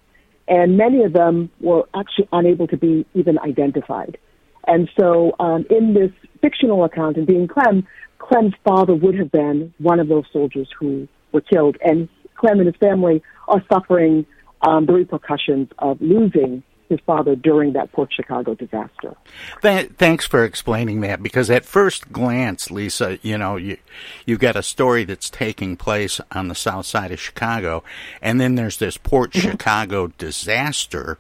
And 0.49 0.77
many 0.77 1.05
of 1.05 1.13
them 1.13 1.51
were 1.61 1.85
actually 1.95 2.29
unable 2.33 2.67
to 2.69 2.77
be 2.77 3.07
even 3.15 3.39
identified. 3.39 4.19
And 4.67 4.91
so, 4.99 5.35
um, 5.39 5.67
in 5.71 5.95
this 5.95 6.11
fictional 6.43 6.85
account, 6.85 7.17
and 7.17 7.27
being 7.27 7.49
Clem, 7.49 7.87
Clem's 8.19 8.55
father 8.65 8.95
would 8.95 9.19
have 9.19 9.31
been 9.31 9.73
one 9.79 10.01
of 10.01 10.09
those 10.09 10.25
soldiers 10.33 10.69
who 10.79 11.07
were 11.33 11.41
killed. 11.41 11.77
And 11.83 12.09
Clem 12.35 12.59
and 12.59 12.67
his 12.67 12.77
family 12.77 13.23
are 13.47 13.63
suffering 13.73 14.27
um, 14.63 14.87
the 14.87 14.93
repercussions 14.93 15.69
of 15.79 16.01
losing 16.01 16.63
his 16.89 17.01
father 17.01 17.37
during 17.37 17.75
that 17.75 17.93
Port 17.93 18.13
Chicago 18.13 18.55
disaster. 18.55 19.15
Th- 19.63 19.91
thanks 19.99 20.27
for 20.27 20.45
explaining 20.45 21.03
that 21.03 21.23
because 21.23 21.51
at 21.51 21.65
first 21.65 22.11
glance, 22.13 22.71
Lesa, 22.71 23.19
you 23.23 23.37
know, 23.37 23.57
you 23.57 23.77
you've 24.25 24.39
got 24.39 24.57
a 24.57 24.63
story 24.63 25.05
that's 25.05 25.29
taking 25.29 25.77
place 25.77 26.21
on 26.33 26.49
the 26.49 26.55
south 26.55 26.87
side 26.87 27.13
of 27.13 27.21
Chicago, 27.21 27.85
and 28.23 28.41
then 28.41 28.55
there's 28.55 28.79
this 28.79 28.97
Port 28.97 29.33
mm-hmm. 29.33 29.51
Chicago 29.51 30.09
disaster, 30.19 31.19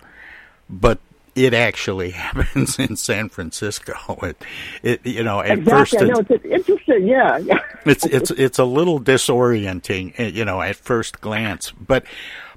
but 0.71 0.99
it 1.35 1.55
actually 1.55 2.11
happens 2.13 2.79
in 2.79 2.97
San 2.97 3.29
Francisco. 3.29 3.95
It, 4.23 4.43
it 4.83 5.07
you 5.07 5.23
know, 5.23 5.41
at 5.41 5.59
exactly. 5.59 5.71
first, 5.71 5.95
it's, 5.95 6.03
know, 6.03 6.37
it's 6.37 6.45
interesting. 6.45 7.07
Yeah, 7.07 7.39
yeah. 7.39 7.59
it's 7.85 8.07
it's 8.07 8.31
it's 8.31 8.59
a 8.59 8.65
little 8.65 9.01
disorienting, 9.01 10.15
eh, 10.17 10.29
you 10.29 10.47
know, 10.47 10.63
at 10.63 10.77
first 10.77 11.21
glance, 11.21 11.73
but 11.73 12.05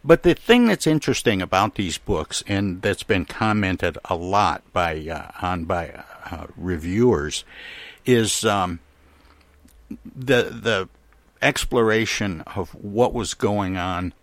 but 0.04 0.24
the 0.24 0.34
thing 0.34 0.68
that's 0.68 0.88
interesting 0.88 1.42
about 1.42 1.76
these 1.76 1.98
books, 1.98 2.44
and 2.48 2.82
that's 2.82 3.04
been 3.04 3.26
commented 3.26 3.98
a 4.06 4.16
lot 4.16 4.64
by 4.74 5.00
uh, 5.08 5.32
on 5.42 5.66
by 5.66 6.04
uh, 6.32 6.48
reviewers, 6.56 7.44
is 8.06 8.44
um, 8.46 8.80
the 10.04 10.44
the 10.44 10.90
exploration 11.42 12.42
of 12.56 12.70
what 12.72 13.14
was 13.14 13.34
going 13.34 13.78
on 13.78 14.14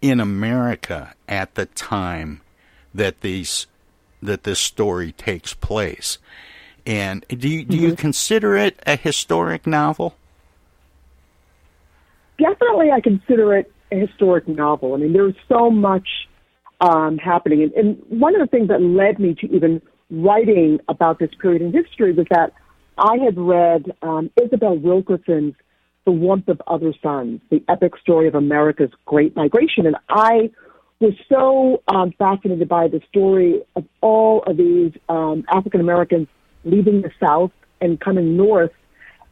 in 0.00 0.20
America 0.20 1.14
at 1.28 1.54
the 1.54 1.66
time 1.66 2.40
that 2.94 3.22
these 3.22 3.66
that 4.22 4.44
this 4.44 4.60
story 4.60 5.12
takes 5.12 5.52
place. 5.52 6.18
And 6.86 7.24
do 7.28 7.48
you, 7.48 7.64
do 7.64 7.76
mm-hmm. 7.76 7.86
you 7.86 7.96
consider 7.96 8.56
it 8.56 8.78
a 8.86 8.96
historic 8.96 9.66
novel? 9.66 10.14
Definitely, 12.38 12.90
I 12.90 13.00
consider 13.00 13.56
it 13.56 13.72
historic 13.96 14.46
novel. 14.48 14.94
I 14.94 14.98
mean, 14.98 15.12
there's 15.12 15.34
so 15.48 15.70
much 15.70 16.08
um, 16.80 17.18
happening. 17.18 17.62
And, 17.62 17.72
and 17.72 18.02
one 18.08 18.34
of 18.34 18.40
the 18.40 18.46
things 18.46 18.68
that 18.68 18.82
led 18.82 19.18
me 19.18 19.34
to 19.40 19.46
even 19.54 19.80
writing 20.10 20.80
about 20.88 21.18
this 21.18 21.30
period 21.40 21.62
in 21.62 21.72
history 21.72 22.12
was 22.12 22.26
that 22.30 22.52
I 22.98 23.16
had 23.24 23.36
read 23.38 23.92
um, 24.02 24.30
Isabel 24.42 24.76
Wilkerson's 24.76 25.54
The 26.04 26.12
Warmth 26.12 26.48
of 26.48 26.60
Other 26.66 26.92
Suns, 27.02 27.40
the 27.50 27.62
epic 27.68 27.92
story 28.00 28.28
of 28.28 28.34
America's 28.34 28.90
Great 29.06 29.34
Migration. 29.34 29.86
And 29.86 29.96
I 30.08 30.50
was 31.00 31.14
so 31.28 31.82
um, 31.88 32.12
fascinated 32.18 32.68
by 32.68 32.88
the 32.88 33.00
story 33.08 33.62
of 33.76 33.84
all 34.00 34.42
of 34.46 34.56
these 34.56 34.92
um, 35.08 35.44
African 35.48 35.80
Americans 35.80 36.28
leaving 36.64 37.02
the 37.02 37.10
South 37.20 37.50
and 37.80 38.00
coming 38.00 38.36
north 38.36 38.72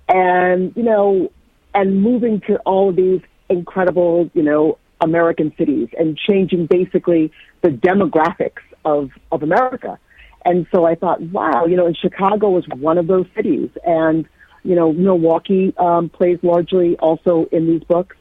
and, 0.08 0.72
you 0.76 0.82
know, 0.82 1.30
and 1.74 2.02
moving 2.02 2.40
to 2.46 2.56
all 2.58 2.90
of 2.90 2.96
these 2.96 3.20
incredible, 3.52 4.30
you 4.34 4.42
know, 4.42 4.78
American 5.00 5.52
cities 5.58 5.88
and 5.98 6.16
changing 6.16 6.66
basically 6.66 7.32
the 7.62 7.68
demographics 7.68 8.62
of, 8.84 9.10
of 9.30 9.42
America. 9.42 9.98
And 10.44 10.66
so 10.74 10.84
I 10.84 10.94
thought, 10.94 11.20
wow, 11.20 11.66
you 11.66 11.76
know, 11.76 11.86
and 11.86 11.96
Chicago 11.96 12.50
was 12.50 12.64
one 12.68 12.98
of 12.98 13.06
those 13.06 13.26
cities. 13.34 13.70
And, 13.84 14.26
you 14.64 14.74
know, 14.74 14.92
Milwaukee 14.92 15.72
um, 15.78 16.08
plays 16.08 16.38
largely 16.42 16.96
also 16.96 17.46
in 17.52 17.66
these 17.66 17.84
books. 17.84 18.16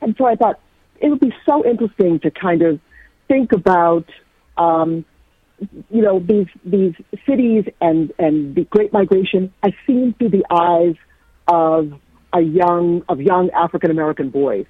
And 0.00 0.14
so 0.16 0.26
I 0.26 0.36
thought 0.36 0.60
it 1.00 1.08
would 1.08 1.20
be 1.20 1.34
so 1.46 1.64
interesting 1.64 2.20
to 2.20 2.30
kind 2.30 2.62
of 2.62 2.80
think 3.28 3.52
about 3.52 4.06
um, 4.56 5.04
you 5.90 6.02
know, 6.02 6.18
these 6.20 6.46
these 6.64 6.94
cities 7.26 7.64
and 7.80 8.12
and 8.18 8.54
the 8.54 8.64
Great 8.64 8.92
Migration 8.92 9.52
as 9.62 9.72
seen 9.86 10.14
through 10.18 10.30
the 10.30 10.44
eyes 10.50 10.96
of 11.48 11.92
a 12.32 12.40
young 12.40 13.02
of 13.08 13.20
young 13.20 13.50
African 13.50 13.90
American 13.90 14.30
boys. 14.30 14.66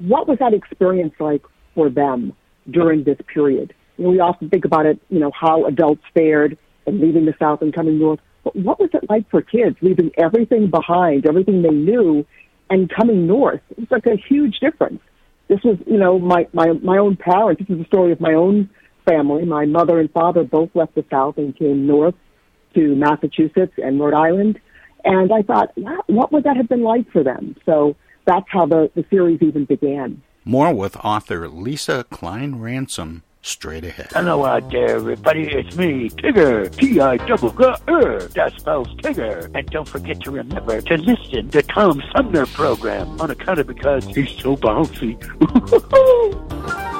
What 0.00 0.26
was 0.26 0.38
that 0.38 0.54
experience 0.54 1.14
like 1.20 1.42
for 1.74 1.88
them 1.88 2.32
during 2.70 3.04
this 3.04 3.18
period? 3.32 3.74
You 3.96 4.04
know, 4.04 4.10
we 4.10 4.20
often 4.20 4.48
think 4.48 4.64
about 4.64 4.86
it, 4.86 4.98
you 5.08 5.18
know, 5.18 5.30
how 5.38 5.66
adults 5.66 6.02
fared 6.14 6.58
and 6.86 7.00
leaving 7.00 7.26
the 7.26 7.34
South 7.38 7.62
and 7.62 7.72
coming 7.74 7.98
north. 7.98 8.20
But 8.42 8.56
what 8.56 8.80
was 8.80 8.90
it 8.94 9.08
like 9.10 9.28
for 9.30 9.42
kids 9.42 9.76
leaving 9.82 10.10
everything 10.16 10.70
behind, 10.70 11.26
everything 11.26 11.62
they 11.62 11.68
knew, 11.68 12.26
and 12.70 12.90
coming 12.90 13.26
north? 13.26 13.60
It 13.70 13.80
was 13.80 13.90
like 13.90 14.06
a 14.06 14.16
huge 14.16 14.58
difference. 14.60 15.00
This 15.48 15.60
was, 15.62 15.76
you 15.86 15.98
know, 15.98 16.18
my 16.18 16.48
my 16.52 16.72
my 16.82 16.98
own 16.98 17.16
parents. 17.16 17.60
This 17.60 17.76
is 17.76 17.82
the 17.82 17.86
story 17.86 18.12
of 18.12 18.20
my 18.20 18.34
own 18.34 18.70
family. 19.06 19.44
My 19.44 19.66
mother 19.66 19.98
and 19.98 20.10
father 20.10 20.44
both 20.44 20.70
left 20.74 20.94
the 20.94 21.04
South 21.10 21.36
and 21.38 21.56
came 21.56 21.86
north 21.86 22.14
to 22.74 22.94
Massachusetts 22.94 23.74
and 23.76 24.00
Rhode 24.00 24.14
Island. 24.14 24.60
And 25.04 25.32
I 25.32 25.42
thought, 25.42 25.76
wow, 25.76 26.02
what 26.06 26.32
would 26.32 26.44
that 26.44 26.56
have 26.56 26.68
been 26.68 26.82
like 26.82 27.10
for 27.10 27.22
them? 27.24 27.56
So 27.66 27.96
that's 28.30 28.46
how 28.48 28.64
the, 28.64 28.90
the 28.94 29.04
series 29.10 29.42
even 29.42 29.64
began. 29.64 30.22
More 30.44 30.72
with 30.72 30.96
author 30.98 31.48
Lisa 31.48 32.04
Klein 32.10 32.60
Ransom 32.60 33.24
straight 33.42 33.84
ahead. 33.84 34.08
Hello 34.12 34.44
out 34.44 34.70
there, 34.70 34.96
everybody. 34.96 35.48
It's 35.48 35.76
me, 35.76 36.10
Tigger. 36.10 36.70
T-I 36.76 37.16
double 37.26 37.50
G 37.50 37.64
R. 37.88 38.20
That 38.20 38.52
spells 38.56 38.88
Tigger. 38.96 39.50
And 39.54 39.66
don't 39.70 39.88
forget 39.88 40.20
to 40.20 40.30
remember 40.30 40.80
to 40.80 40.96
listen 40.96 41.50
to 41.50 41.62
Tom 41.62 42.02
Sumner 42.14 42.46
program 42.46 43.20
on 43.20 43.30
account 43.30 43.58
of 43.58 43.66
because 43.66 44.04
he's 44.06 44.30
so 44.38 44.56
bouncy. 44.56 45.18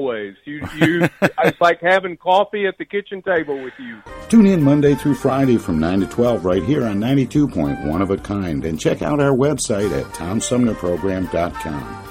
always. 0.01 0.35
You, 0.45 0.67
you, 0.77 1.07
it's 1.43 1.61
like 1.61 1.79
having 1.81 2.17
coffee 2.17 2.65
at 2.65 2.77
the 2.77 2.85
kitchen 2.85 3.21
table 3.21 3.61
with 3.61 3.73
you. 3.79 4.01
Tune 4.29 4.45
in 4.45 4.63
Monday 4.63 4.95
through 4.95 5.15
Friday 5.15 5.57
from 5.57 5.79
9 5.79 6.01
to 6.01 6.07
12 6.07 6.45
right 6.45 6.63
here 6.63 6.85
on 6.85 6.99
92.1 6.99 8.01
of 8.01 8.11
a 8.11 8.17
kind 8.17 8.65
and 8.65 8.79
check 8.79 9.01
out 9.01 9.19
our 9.19 9.35
website 9.35 9.91
at 9.97 10.05
tomsumnerprogram.com. 10.13 12.10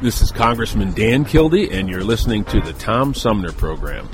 This 0.00 0.22
is 0.22 0.30
Congressman 0.30 0.92
Dan 0.92 1.24
Kildee, 1.24 1.70
and 1.72 1.88
you're 1.88 2.04
listening 2.04 2.44
to 2.46 2.60
the 2.60 2.72
Tom 2.74 3.14
Sumner 3.14 3.50
Program. 3.52 4.08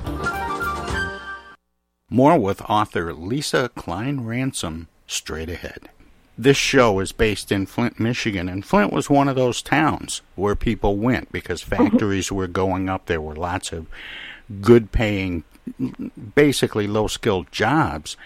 More 2.09 2.39
with 2.39 2.63
author 2.63 3.13
Lesa 3.13 3.69
Cline-Ransome 3.75 4.89
straight 5.07 5.51
ahead. 5.51 5.91
This 6.39 6.57
show 6.57 7.01
is 7.01 7.13
based 7.13 7.53
in 7.53 7.67
Flint, 7.67 8.01
Michigan, 8.01 8.49
and 8.49 8.65
Flint 8.65 8.93
was 8.93 9.11
one 9.11 9.29
of 9.29 9.37
those 9.37 9.61
towns 9.63 10.23
where 10.37 10.55
people 10.55 10.97
went 10.97 11.31
because 11.31 11.61
factories 11.77 12.33
were 12.33 12.47
going 12.49 12.89
up. 12.89 13.07
There 13.07 13.21
were 13.21 13.37
lots 13.37 13.71
of 13.73 13.87
good 14.63 14.91
paying, 14.91 15.45
basically 16.35 16.87
low 16.87 17.09
skilled 17.09 17.53
jobs. 17.53 18.17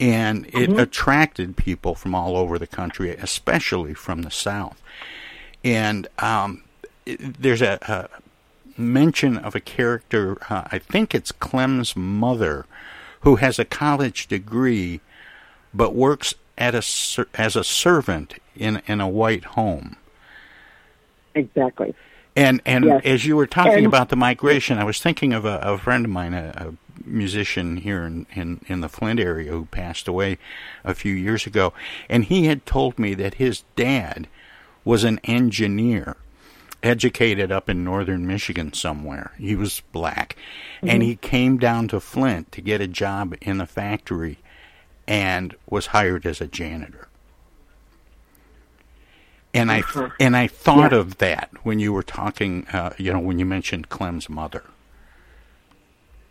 And 0.00 0.46
it 0.46 0.70
Mhm. 0.70 0.80
attracted 0.80 1.56
people 1.56 1.94
from 1.94 2.14
all 2.14 2.36
over 2.36 2.58
the 2.58 2.66
country, 2.66 3.10
especially 3.10 3.92
from 3.94 4.22
the 4.22 4.30
South. 4.30 4.80
And 5.62 6.08
um, 6.18 6.62
there's 7.06 7.62
a, 7.62 7.78
a 7.82 8.80
mention 8.80 9.36
of 9.36 9.54
a 9.54 9.60
character, 9.60 10.36
uh, 10.50 10.62
I 10.70 10.78
think 10.78 11.14
it's 11.14 11.32
Clem's 11.32 11.96
mother, 11.96 12.66
who 13.20 13.36
has 13.36 13.58
a 13.58 13.64
college 13.64 14.26
degree 14.28 15.00
but 15.72 15.94
works 15.94 16.34
at 16.58 16.74
a 16.74 16.82
as 17.34 17.56
a 17.56 17.64
servant 17.64 18.34
in 18.56 18.82
in 18.86 19.00
a 19.00 19.08
white 19.08 19.44
home. 19.44 19.96
Exactly. 21.34 21.94
And 22.36 22.60
and 22.64 22.84
Yes. 22.84 23.02
as 23.04 23.26
you 23.26 23.36
were 23.36 23.46
talking 23.46 23.78
And- 23.78 23.86
about 23.86 24.08
the 24.08 24.16
migration, 24.16 24.78
I 24.78 24.84
was 24.84 25.00
thinking 25.00 25.32
of 25.32 25.44
a, 25.44 25.58
a 25.62 25.78
friend 25.78 26.04
of 26.04 26.10
mine, 26.10 26.34
a, 26.34 26.52
a 26.56 26.72
musician 27.08 27.78
here 27.78 28.04
in, 28.04 28.26
in, 28.34 28.60
in 28.68 28.80
the 28.82 28.88
Flint 28.88 29.18
area 29.20 29.50
who 29.50 29.64
passed 29.66 30.06
away 30.06 30.38
a 30.84 30.94
few 30.94 31.14
years 31.14 31.46
ago, 31.46 31.72
and 32.08 32.24
he 32.24 32.46
had 32.46 32.66
told 32.66 32.98
me 32.98 33.14
that 33.14 33.34
his 33.34 33.62
dad 33.74 34.28
was 34.84 35.02
an 35.04 35.18
engineer, 35.24 36.16
educated 36.82 37.52
up 37.52 37.68
in 37.68 37.84
northern 37.84 38.26
Michigan 38.26 38.72
somewhere. 38.72 39.32
He 39.38 39.54
was 39.54 39.82
black, 39.92 40.36
and 40.82 41.02
Mhm. 41.02 41.06
he 41.06 41.16
came 41.16 41.58
down 41.58 41.88
to 41.88 42.00
Flint 42.00 42.52
to 42.52 42.60
get 42.60 42.80
a 42.80 42.86
job 42.86 43.34
in 43.40 43.58
the 43.58 43.66
factory, 43.66 44.38
and 45.06 45.54
was 45.68 45.86
hired 45.86 46.24
as 46.26 46.40
a 46.40 46.46
janitor. 46.46 47.08
And 49.52 49.70
I 49.72 49.80
Uh-huh. 49.80 50.10
and 50.20 50.36
I 50.36 50.46
thought 50.46 50.92
Yeah. 50.92 50.98
of 50.98 51.18
that 51.18 51.50
when 51.64 51.80
you 51.80 51.92
were 51.92 52.04
talking, 52.04 52.66
uh, 52.72 52.90
you 52.98 53.12
know, 53.12 53.18
when 53.18 53.38
you 53.38 53.44
mentioned 53.44 53.88
Clem's 53.88 54.28
mother. 54.30 54.62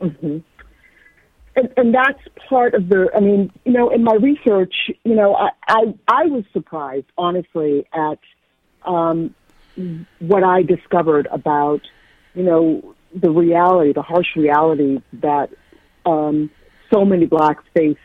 Mm-hmm. 0.01 0.37
And, 1.55 1.73
and 1.75 1.93
that's 1.93 2.21
part 2.47 2.73
of 2.73 2.87
the. 2.87 3.09
I 3.13 3.19
mean, 3.19 3.51
you 3.65 3.73
know, 3.73 3.89
in 3.89 4.03
my 4.03 4.13
research, 4.13 4.73
you 5.03 5.13
know, 5.15 5.35
I 5.35 5.49
I, 5.67 5.93
I 6.07 6.25
was 6.27 6.45
surprised, 6.53 7.07
honestly, 7.17 7.85
at 7.93 8.19
um, 8.85 9.35
what 10.19 10.43
I 10.43 10.63
discovered 10.63 11.27
about, 11.31 11.81
you 12.33 12.43
know, 12.43 12.95
the 13.13 13.31
reality, 13.31 13.93
the 13.93 14.01
harsh 14.01 14.35
reality 14.35 15.01
that 15.13 15.49
um, 16.05 16.49
so 16.93 17.05
many 17.05 17.25
blacks 17.25 17.63
faced 17.73 17.99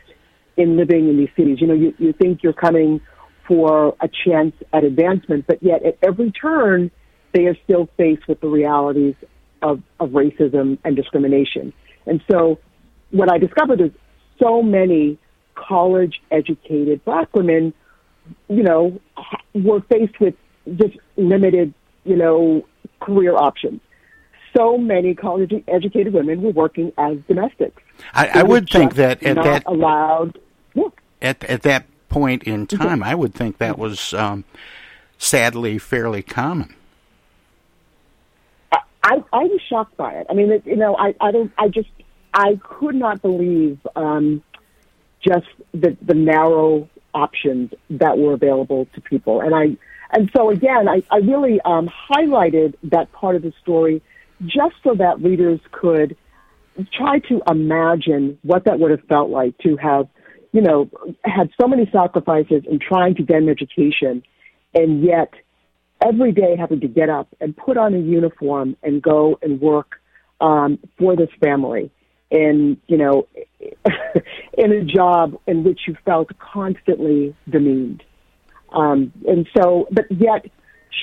in 0.57 0.77
living 0.77 1.09
in 1.09 1.17
these 1.17 1.29
cities. 1.35 1.59
You 1.59 1.67
know, 1.67 1.73
you, 1.73 1.93
you 1.97 2.13
think 2.13 2.43
you're 2.43 2.53
coming 2.53 3.01
for 3.47 3.95
a 4.01 4.09
chance 4.25 4.55
at 4.73 4.83
advancement, 4.83 5.45
but 5.47 5.61
yet 5.61 5.85
at 5.85 5.97
every 6.01 6.31
turn, 6.31 6.89
they 7.33 7.45
are 7.45 7.57
still 7.63 7.89
faced 7.97 8.27
with 8.27 8.39
the 8.41 8.47
realities 8.47 9.15
of, 9.61 9.81
of 9.99 10.09
racism 10.11 10.77
and 10.83 10.95
discrimination. 10.95 11.73
And 12.05 12.23
so 12.31 12.59
what 13.11 13.31
I 13.31 13.37
discovered 13.37 13.81
is 13.81 13.91
so 14.41 14.61
many 14.61 15.17
college 15.55 16.21
educated 16.31 17.03
black 17.05 17.33
women, 17.35 17.73
you 18.49 18.63
know, 18.63 18.99
were 19.53 19.81
faced 19.81 20.19
with 20.19 20.35
just 20.75 20.97
limited, 21.17 21.73
you 22.03 22.15
know, 22.15 22.65
career 22.99 23.35
options. 23.35 23.81
So 24.55 24.77
many 24.77 25.15
college 25.15 25.51
educated 25.67 26.13
women 26.13 26.41
were 26.41 26.51
working 26.51 26.93
as 26.97 27.17
domestics. 27.27 27.81
I, 28.13 28.27
I 28.39 28.43
would 28.43 28.69
think 28.69 28.95
that 28.95 29.21
at 29.23 29.35
that 29.35 29.63
allowed. 29.65 30.39
at 31.21 31.43
at 31.43 31.61
that 31.63 31.85
point 32.09 32.43
in 32.43 32.65
time, 32.65 33.03
I 33.03 33.15
would 33.15 33.33
think 33.33 33.57
that 33.57 33.77
was 33.77 34.13
um, 34.13 34.45
sadly 35.17 35.77
fairly 35.77 36.23
common. 36.23 36.73
I, 39.05 39.23
I 39.31 39.43
was 39.43 39.61
shocked 39.69 39.95
by 39.97 40.13
it. 40.13 40.25
I 40.31 40.33
mean, 40.33 40.51
it, 40.51 40.65
you 40.65 40.75
know, 40.75 40.97
I, 40.97 41.13
I 41.21 41.31
don't, 41.31 41.51
I 41.59 41.67
just, 41.67 41.89
I 42.33 42.59
could 42.63 42.95
not 42.95 43.21
believe 43.21 43.77
um, 43.95 44.43
just 45.21 45.45
the, 45.73 45.95
the 46.01 46.15
narrow 46.15 46.89
options 47.13 47.71
that 47.91 48.17
were 48.17 48.33
available 48.33 48.87
to 48.95 49.01
people. 49.01 49.41
And 49.41 49.53
I, 49.53 49.77
and 50.15 50.31
so 50.35 50.49
again, 50.49 50.87
I, 50.87 51.03
I 51.11 51.17
really 51.17 51.59
um, 51.65 51.89
highlighted 52.09 52.75
that 52.83 53.11
part 53.11 53.35
of 53.35 53.41
the 53.41 53.51
story 53.61 54.01
just 54.41 54.75
so 54.81 54.95
that 54.95 55.21
readers 55.21 55.59
could 55.71 56.15
try 56.93 57.19
to 57.19 57.41
imagine 57.49 58.37
what 58.41 58.63
that 58.63 58.79
would 58.79 58.91
have 58.91 59.03
felt 59.09 59.29
like 59.29 59.57
to 59.59 59.75
have, 59.75 60.07
you 60.53 60.61
know, 60.61 60.89
had 61.25 61.49
so 61.59 61.67
many 61.67 61.89
sacrifices 61.91 62.63
in 62.69 62.79
trying 62.79 63.15
to 63.15 63.23
get 63.23 63.37
an 63.37 63.49
education 63.49 64.23
and 64.73 65.03
yet 65.03 65.33
every 66.01 66.31
day 66.31 66.55
having 66.57 66.79
to 66.79 66.87
get 66.87 67.09
up 67.09 67.27
and 67.41 67.55
put 67.55 67.77
on 67.77 67.93
a 67.93 67.99
uniform 67.99 68.77
and 68.83 69.01
go 69.01 69.37
and 69.41 69.59
work 69.59 69.99
um, 70.39 70.79
for 70.97 71.17
this 71.17 71.29
family 71.43 71.91
in 72.31 72.77
you 72.87 72.97
know 72.97 73.27
in 74.57 74.71
a 74.71 74.83
job 74.83 75.39
in 75.47 75.63
which 75.63 75.81
you 75.87 75.95
felt 76.05 76.29
constantly 76.39 77.35
demeaned 77.49 78.03
um, 78.75 79.11
and 79.27 79.47
so 79.57 79.87
but 79.91 80.05
yet 80.11 80.45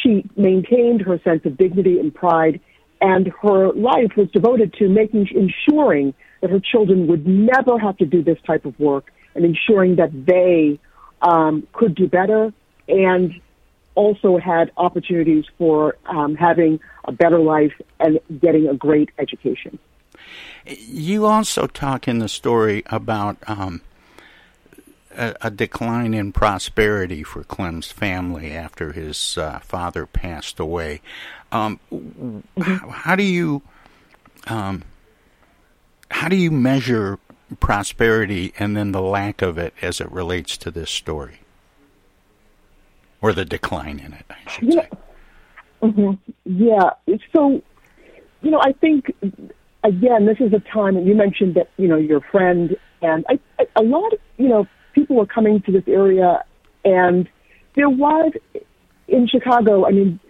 she 0.02 0.24
maintained 0.36 1.02
her 1.02 1.20
sense 1.24 1.44
of 1.44 1.56
dignity 1.56 1.98
and 1.98 2.14
pride 2.14 2.60
and 3.00 3.32
her 3.42 3.72
life 3.72 4.12
was 4.16 4.30
devoted 4.30 4.72
to 4.74 4.88
making 4.88 5.26
ensuring 5.34 6.14
that 6.40 6.50
her 6.50 6.60
children 6.60 7.06
would 7.08 7.26
never 7.26 7.78
have 7.78 7.96
to 7.98 8.06
do 8.06 8.22
this 8.22 8.38
type 8.46 8.64
of 8.64 8.78
work 8.78 9.12
and 9.34 9.44
ensuring 9.44 9.96
that 9.96 10.10
they 10.26 10.78
um, 11.22 11.66
could 11.72 11.94
do 11.94 12.06
better 12.06 12.52
and 12.88 13.32
also 13.94 14.38
had 14.38 14.70
opportunities 14.76 15.44
for 15.58 15.96
um, 16.06 16.34
having 16.34 16.80
a 17.04 17.12
better 17.12 17.38
life 17.38 17.72
and 18.00 18.18
getting 18.40 18.68
a 18.68 18.74
great 18.74 19.10
education. 19.18 19.78
You 20.64 21.26
also 21.26 21.66
talk 21.66 22.08
in 22.08 22.18
the 22.18 22.28
story 22.28 22.82
about 22.86 23.36
um, 23.46 23.82
a, 25.16 25.34
a 25.42 25.50
decline 25.50 26.14
in 26.14 26.32
prosperity 26.32 27.22
for 27.22 27.44
Clem's 27.44 27.90
family 27.90 28.52
after 28.52 28.92
his 28.92 29.38
uh, 29.38 29.58
father 29.60 30.06
passed 30.06 30.58
away. 30.58 31.00
Um, 31.50 31.80
w- 31.90 32.42
how, 32.60 32.88
how 32.88 33.16
do 33.16 33.22
you 33.22 33.62
um, 34.46 34.82
how 36.10 36.28
do 36.28 36.36
you 36.36 36.50
measure 36.50 37.18
prosperity 37.60 38.52
and 38.58 38.76
then 38.76 38.92
the 38.92 39.02
lack 39.02 39.42
of 39.42 39.58
it 39.58 39.74
as 39.82 40.00
it 40.00 40.10
relates 40.10 40.56
to 40.58 40.70
this 40.70 40.90
story, 40.90 41.40
or 43.20 43.32
the 43.32 43.44
decline 43.44 43.98
in 43.98 44.12
it? 44.12 44.24
I 44.30 44.50
should 44.50 44.74
Yeah. 44.74 44.86
hmm 45.80 46.12
Yeah. 46.44 46.90
So, 47.32 47.62
you 48.40 48.50
know, 48.50 48.60
I 48.60 48.72
think 48.72 49.14
again, 49.84 50.26
this 50.26 50.38
is 50.40 50.52
a 50.52 50.60
time 50.60 50.96
and 50.96 51.06
you 51.06 51.14
mentioned 51.14 51.54
that 51.54 51.70
you 51.76 51.88
know 51.88 51.96
your 51.96 52.20
friend 52.20 52.76
and 53.02 53.24
I, 53.28 53.38
I, 53.58 53.66
a 53.76 53.82
lot 53.82 54.12
of 54.12 54.18
you 54.38 54.48
know 54.48 54.66
people 55.02 55.16
were 55.16 55.26
coming 55.26 55.60
to 55.62 55.72
this 55.72 55.82
area, 55.88 56.44
and 56.84 57.28
there 57.74 57.90
was 57.90 58.32
in 59.08 59.26
Chicago. 59.26 59.84
I 59.86 59.90
mean, 59.90 60.20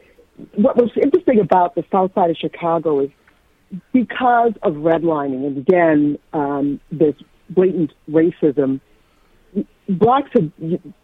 what 0.55 0.77
was 0.77 0.91
interesting 1.01 1.41
about 1.41 1.75
the 1.75 1.85
South 1.93 2.13
Side 2.15 2.31
of 2.31 2.37
Chicago 2.37 3.01
is 3.01 3.11
because 3.93 4.53
of 4.63 4.75
redlining 4.75 5.47
and 5.47 5.59
again 5.59 6.19
um, 6.33 6.81
this 6.91 7.15
blatant 7.51 7.93
racism. 8.11 8.81
Blacks 9.89 10.31
had, 10.33 10.53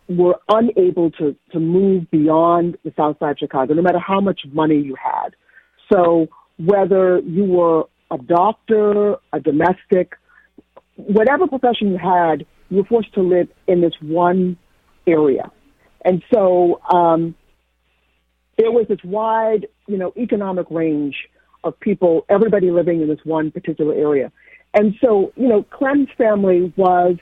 were 0.09 0.37
unable 0.48 1.11
to, 1.12 1.37
to 1.52 1.61
move 1.61 2.11
beyond 2.11 2.78
the 2.85 2.92
South 2.96 3.18
Side 3.18 3.33
of 3.33 3.38
Chicago, 3.38 3.74
no 3.74 3.83
matter 3.83 3.98
how 3.98 4.20
much 4.20 4.40
money 4.50 4.76
you 4.76 4.94
had. 4.94 5.31
So 5.92 6.28
whether 6.59 7.18
you 7.20 7.44
were 7.44 7.85
a 8.11 8.18
doctor, 8.18 9.16
a 9.33 9.40
domestic, 9.40 10.14
whatever 10.96 11.46
profession 11.46 11.92
you 11.92 11.98
had, 11.98 12.46
you 12.70 12.78
were 12.78 12.85
forced 12.85 13.12
to 13.14 13.22
live 13.22 13.48
in 13.66 13.81
this 13.81 13.94
one 14.00 14.57
area. 15.07 15.50
And 16.04 16.22
so 16.33 16.81
um, 16.92 17.35
there 18.57 18.70
was 18.70 18.87
this 18.88 19.02
wide, 19.04 19.66
you 19.87 19.96
know, 19.96 20.12
economic 20.16 20.66
range 20.70 21.16
of 21.64 21.78
people, 21.81 22.24
everybody 22.28 22.70
living 22.70 23.00
in 23.00 23.09
this 23.09 23.20
one 23.24 23.50
particular 23.50 23.94
area. 23.94 24.31
And 24.74 24.94
so, 25.00 25.33
you 25.37 25.48
know, 25.48 25.64
Clem's 25.64 26.09
family 26.16 26.72
was, 26.76 27.16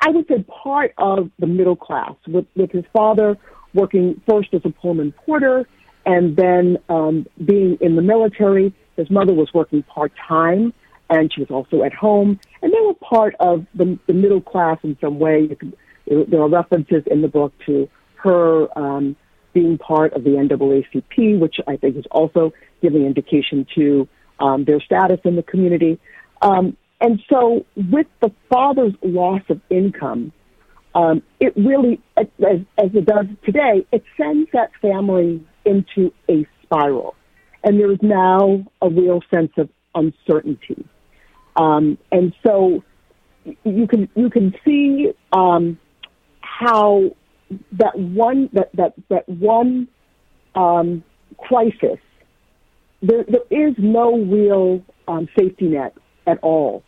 I 0.00 0.10
would 0.10 0.26
say, 0.28 0.44
part 0.44 0.92
of 0.98 1.30
the 1.38 1.46
middle 1.46 1.76
class, 1.76 2.14
with, 2.28 2.46
with 2.54 2.70
his 2.70 2.84
father 2.92 3.36
working 3.74 4.20
first 4.28 4.52
as 4.52 4.60
a 4.64 4.70
Pullman 4.70 5.12
porter 5.12 5.66
and 6.04 6.36
then 6.36 6.78
um, 6.88 7.26
being 7.44 7.76
in 7.80 7.96
the 7.96 8.02
military. 8.02 8.72
His 8.96 9.10
mother 9.10 9.34
was 9.34 9.52
working 9.52 9.82
part 9.82 10.12
time 10.28 10.72
and 11.10 11.32
she 11.32 11.40
was 11.40 11.50
also 11.50 11.84
at 11.84 11.92
home. 11.92 12.38
And 12.62 12.72
they 12.72 12.80
were 12.80 12.94
part 12.94 13.34
of 13.40 13.66
the, 13.74 13.98
the 14.06 14.12
middle 14.12 14.40
class 14.40 14.78
in 14.82 14.96
some 15.00 15.18
way. 15.18 15.46
You 15.48 15.56
could, 15.56 15.76
there 16.06 16.40
are 16.40 16.48
references 16.48 17.02
in 17.06 17.22
the 17.22 17.28
book 17.28 17.52
to 17.66 17.88
her 18.16 18.78
um, 18.78 19.16
being 19.52 19.78
part 19.78 20.12
of 20.12 20.24
the 20.24 20.30
NAACP, 20.30 21.38
which 21.38 21.56
I 21.66 21.76
think 21.76 21.96
is 21.96 22.04
also 22.10 22.52
giving 22.82 23.06
indication 23.06 23.66
to 23.74 24.08
um, 24.38 24.64
their 24.64 24.80
status 24.80 25.20
in 25.24 25.36
the 25.36 25.42
community. 25.42 25.98
Um, 26.42 26.76
and 27.00 27.20
so, 27.28 27.64
with 27.90 28.06
the 28.20 28.32
father's 28.50 28.94
loss 29.02 29.42
of 29.48 29.60
income, 29.70 30.32
um, 30.94 31.22
it 31.40 31.54
really, 31.56 32.00
as, 32.16 32.26
as 32.78 32.90
it 32.94 33.04
does 33.04 33.26
today, 33.44 33.86
it 33.92 34.02
sends 34.16 34.50
that 34.52 34.70
family 34.80 35.44
into 35.64 36.12
a 36.28 36.46
spiral. 36.62 37.14
And 37.64 37.78
there 37.78 37.92
is 37.92 37.98
now 38.00 38.64
a 38.80 38.88
real 38.88 39.20
sense 39.32 39.52
of 39.58 39.68
uncertainty. 39.94 40.86
Um, 41.56 41.98
and 42.12 42.34
so 42.46 42.82
you 43.64 43.86
can 43.86 44.08
you 44.14 44.30
can 44.30 44.54
see 44.64 45.12
um, 45.32 45.78
how 46.40 47.10
that 47.72 47.98
one 47.98 48.50
that 48.52 48.70
that 48.74 48.94
that 49.08 49.28
one 49.28 49.88
um, 50.54 51.02
crisis 51.38 51.98
there 53.02 53.24
there 53.28 53.68
is 53.68 53.74
no 53.78 54.18
real 54.18 54.82
um, 55.08 55.28
safety 55.38 55.68
net 55.68 55.94
at 56.26 56.38
all 56.42 56.82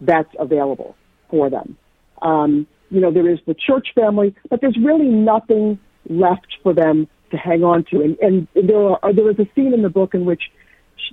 that's 0.00 0.32
available 0.38 0.96
for 1.30 1.50
them. 1.50 1.76
Um, 2.22 2.66
you 2.90 3.00
know, 3.00 3.10
there 3.10 3.28
is 3.28 3.38
the 3.46 3.54
church 3.54 3.88
family, 3.94 4.34
but 4.48 4.60
there's 4.60 4.76
really 4.82 5.08
nothing 5.08 5.78
left 6.08 6.46
for 6.62 6.72
them 6.72 7.08
to 7.30 7.36
hang 7.36 7.62
on 7.62 7.84
to. 7.90 8.00
And, 8.00 8.18
and 8.20 8.48
there 8.54 9.04
are 9.04 9.12
there 9.12 9.30
is 9.30 9.38
a 9.38 9.46
scene 9.54 9.74
in 9.74 9.82
the 9.82 9.90
book 9.90 10.14
in 10.14 10.24
which 10.24 10.42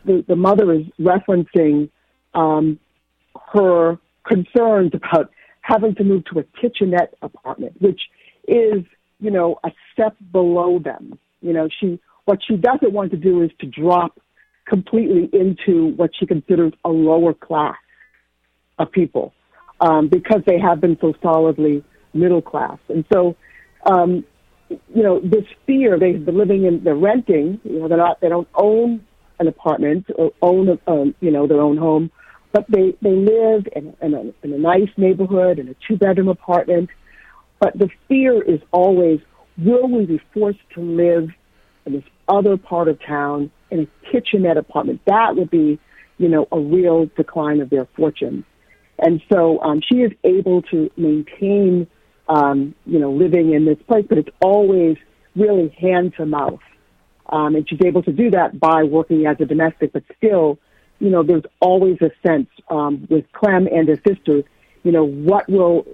the, 0.05 0.23
the 0.27 0.35
mother 0.35 0.71
is 0.71 0.85
referencing 0.99 1.89
um, 2.33 2.79
her 3.55 3.97
concerns 4.23 4.91
about 4.93 5.31
having 5.61 5.95
to 5.95 6.03
move 6.03 6.23
to 6.25 6.39
a 6.39 6.43
kitchenette 6.61 7.15
apartment, 7.21 7.81
which 7.81 8.01
is, 8.47 8.83
you 9.19 9.31
know, 9.31 9.59
a 9.63 9.71
step 9.91 10.15
below 10.31 10.79
them. 10.79 11.17
You 11.41 11.53
know, 11.53 11.67
she 11.79 11.99
what 12.25 12.39
she 12.47 12.55
doesn't 12.57 12.91
want 12.91 13.11
to 13.11 13.17
do 13.17 13.41
is 13.41 13.51
to 13.59 13.67
drop 13.67 14.19
completely 14.65 15.29
into 15.31 15.93
what 15.95 16.11
she 16.19 16.25
considers 16.25 16.73
a 16.83 16.89
lower 16.89 17.33
class 17.33 17.77
of 18.79 18.91
people 18.91 19.33
um, 19.79 20.07
because 20.07 20.41
they 20.45 20.59
have 20.59 20.81
been 20.81 20.97
so 20.99 21.13
solidly 21.21 21.83
middle 22.13 22.41
class. 22.41 22.79
And 22.89 23.05
so, 23.11 23.35
um, 23.85 24.25
you 24.69 25.03
know, 25.03 25.19
this 25.19 25.45
fear 25.67 25.99
they've 25.99 26.25
been 26.25 26.37
living 26.37 26.65
in, 26.65 26.83
they're 26.83 26.95
renting. 26.95 27.59
You 27.63 27.79
know, 27.79 27.87
they're 27.87 27.97
not, 27.97 28.21
they 28.21 28.29
don't 28.29 28.47
own 28.55 29.05
an 29.39 29.47
apartment 29.47 30.07
or 30.15 30.31
own, 30.41 30.69
a, 30.69 30.91
um, 30.91 31.13
you 31.19 31.29
know, 31.29 31.45
their 31.45 31.61
own 31.61 31.77
home, 31.77 32.09
but 32.55 32.65
they 32.69 32.95
they 33.01 33.11
live 33.11 33.67
in, 33.75 33.93
in, 34.01 34.13
a, 34.13 34.21
in 34.43 34.53
a 34.53 34.57
nice 34.57 34.87
neighborhood 34.95 35.59
in 35.59 35.67
a 35.67 35.75
two 35.85 35.97
bedroom 35.97 36.29
apartment. 36.29 36.89
But 37.59 37.77
the 37.77 37.89
fear 38.07 38.41
is 38.41 38.61
always, 38.71 39.19
will 39.57 39.87
we 39.89 40.05
be 40.05 40.21
forced 40.33 40.65
to 40.75 40.81
live 40.81 41.29
in 41.85 41.93
this 41.93 42.03
other 42.29 42.55
part 42.55 42.87
of 42.87 42.97
town 43.05 43.51
in 43.71 43.81
a 43.81 43.87
kitchenette 44.09 44.55
apartment? 44.55 45.01
That 45.05 45.35
would 45.35 45.49
be, 45.49 45.79
you 46.17 46.29
know, 46.29 46.47
a 46.49 46.59
real 46.59 47.09
decline 47.17 47.59
of 47.59 47.69
their 47.69 47.87
fortunes. 47.97 48.45
And 48.99 49.21
so 49.29 49.59
um, 49.61 49.81
she 49.81 49.97
is 49.97 50.13
able 50.23 50.61
to 50.73 50.89
maintain, 50.95 51.87
um, 52.29 52.73
you 52.85 52.99
know, 52.99 53.11
living 53.11 53.53
in 53.53 53.65
this 53.65 53.79
place, 53.85 54.05
but 54.07 54.17
it's 54.17 54.35
always 54.41 54.95
really 55.35 55.75
hand 55.77 56.13
to 56.17 56.25
mouth. 56.25 56.61
Um, 57.27 57.55
and 57.55 57.67
she's 57.67 57.81
able 57.85 58.03
to 58.03 58.13
do 58.13 58.31
that 58.31 58.57
by 58.61 58.83
working 58.83 59.25
as 59.25 59.35
a 59.41 59.45
domestic, 59.45 59.91
but 59.91 60.03
still, 60.17 60.57
you 60.99 61.09
know, 61.09 61.23
there's 61.23 61.43
always 61.59 61.97
a 62.01 62.11
sense 62.25 62.47
um, 62.69 63.07
with 63.09 63.25
Clem 63.33 63.67
and 63.67 63.87
his 63.87 63.99
sisters, 64.07 64.43
you 64.83 64.91
know, 64.91 65.03
what 65.03 65.49
will 65.49 65.85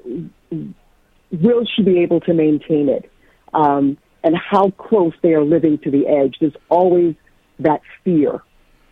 will 1.31 1.65
she 1.75 1.81
be 1.81 1.99
able 1.99 2.19
to 2.21 2.33
maintain 2.33 2.89
it, 2.89 3.09
um, 3.53 3.97
and 4.23 4.35
how 4.35 4.69
close 4.71 5.13
they 5.21 5.33
are 5.33 5.43
living 5.43 5.77
to 5.79 5.91
the 5.91 6.07
edge. 6.07 6.35
There's 6.39 6.55
always 6.69 7.15
that 7.59 7.81
fear, 8.03 8.41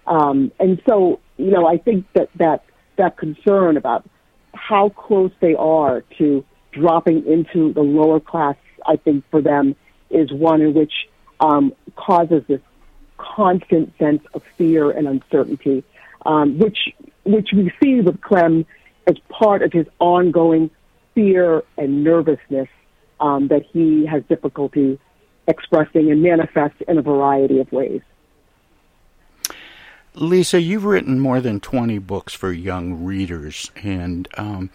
um, 0.08 0.52
and 0.60 0.82
so 0.88 1.20
you 1.38 1.52
know, 1.52 1.68
I 1.68 1.78
think 1.78 2.06
that 2.14 2.30
that 2.36 2.64
that 2.98 3.18
concern 3.18 3.78
about 3.78 4.08
how 4.54 4.90
close 4.90 5.32
they 5.42 5.56
are 5.56 6.02
to 6.18 6.44
dropping 6.72 7.26
into 7.26 7.74
the 7.74 7.82
lower 7.82 8.20
class, 8.20 8.56
I 8.86 8.96
think 8.98 9.24
for 9.32 9.42
them 9.42 9.76
is 10.10 10.32
one 10.32 10.62
in 10.62 10.74
which 10.74 10.94
um, 11.40 11.74
causes 11.96 12.44
this 12.48 12.62
constant 13.18 13.94
sense 13.98 14.22
of 14.34 14.44
fear 14.58 14.92
and 14.92 15.08
uncertainty, 15.08 15.84
um, 16.26 16.58
which 16.58 16.78
which 17.24 17.50
we 17.54 17.72
see 17.82 18.02
with 18.02 18.22
Clem 18.22 18.66
as 19.08 19.18
part 19.30 19.62
of 19.62 19.72
his 19.72 19.88
ongoing 20.00 20.70
fear 21.16 21.64
and 21.78 22.04
nervousness 22.04 22.70
um, 23.20 23.48
that 23.50 23.64
he 23.72 24.06
has 24.06 24.24
difficulty 24.30 25.00
expressing 25.48 26.12
and 26.12 26.22
manifests 26.22 26.82
in 26.88 26.98
a 26.98 27.02
variety 27.02 27.60
of 27.60 27.72
ways. 27.72 28.02
Lesa, 30.16 30.60
you've 30.60 30.86
written 30.86 31.20
more 31.20 31.40
than 31.40 31.60
20 31.60 32.00
books 32.00 32.34
for 32.34 32.52
young 32.52 33.06
readers. 33.06 33.72
And 33.84 34.28
um, 34.38 34.70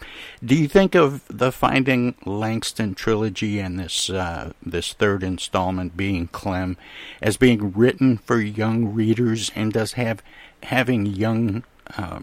do 0.45 0.55
you 0.55 0.69
think 0.69 0.95
of 0.95 1.25
the 1.29 1.53
Finding 1.53 2.15
Langston 2.25 2.95
trilogy 2.95 3.59
and 3.59 3.79
this, 3.79 4.09
uh, 4.09 4.53
this 4.65 4.93
third 4.93 5.23
installment 5.23 5.97
being 5.97 6.29
Clem 6.29 6.77
as 7.21 7.37
being 7.37 7.73
written 7.73 8.17
for 8.17 8.41
young 8.41 8.95
readers? 8.95 9.51
And 9.55 9.73
does 9.73 9.95
have 9.95 10.23
having 10.65 11.07
young 11.07 11.63
uh, 11.97 12.21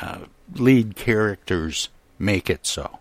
uh, 0.00 0.18
lead 0.54 0.96
characters 0.96 1.88
make 2.18 2.48
it 2.48 2.66
so? 2.66 2.98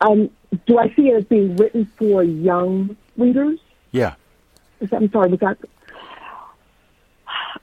Um, 0.00 0.30
do 0.66 0.78
I 0.78 0.92
see 0.94 1.08
it 1.08 1.16
as 1.16 1.24
being 1.24 1.56
written 1.56 1.86
for 1.96 2.22
young 2.22 2.96
readers? 3.16 3.58
Yeah. 3.92 4.14
I'm 4.92 5.10
sorry, 5.10 5.30
was 5.30 5.40
that? 5.40 5.58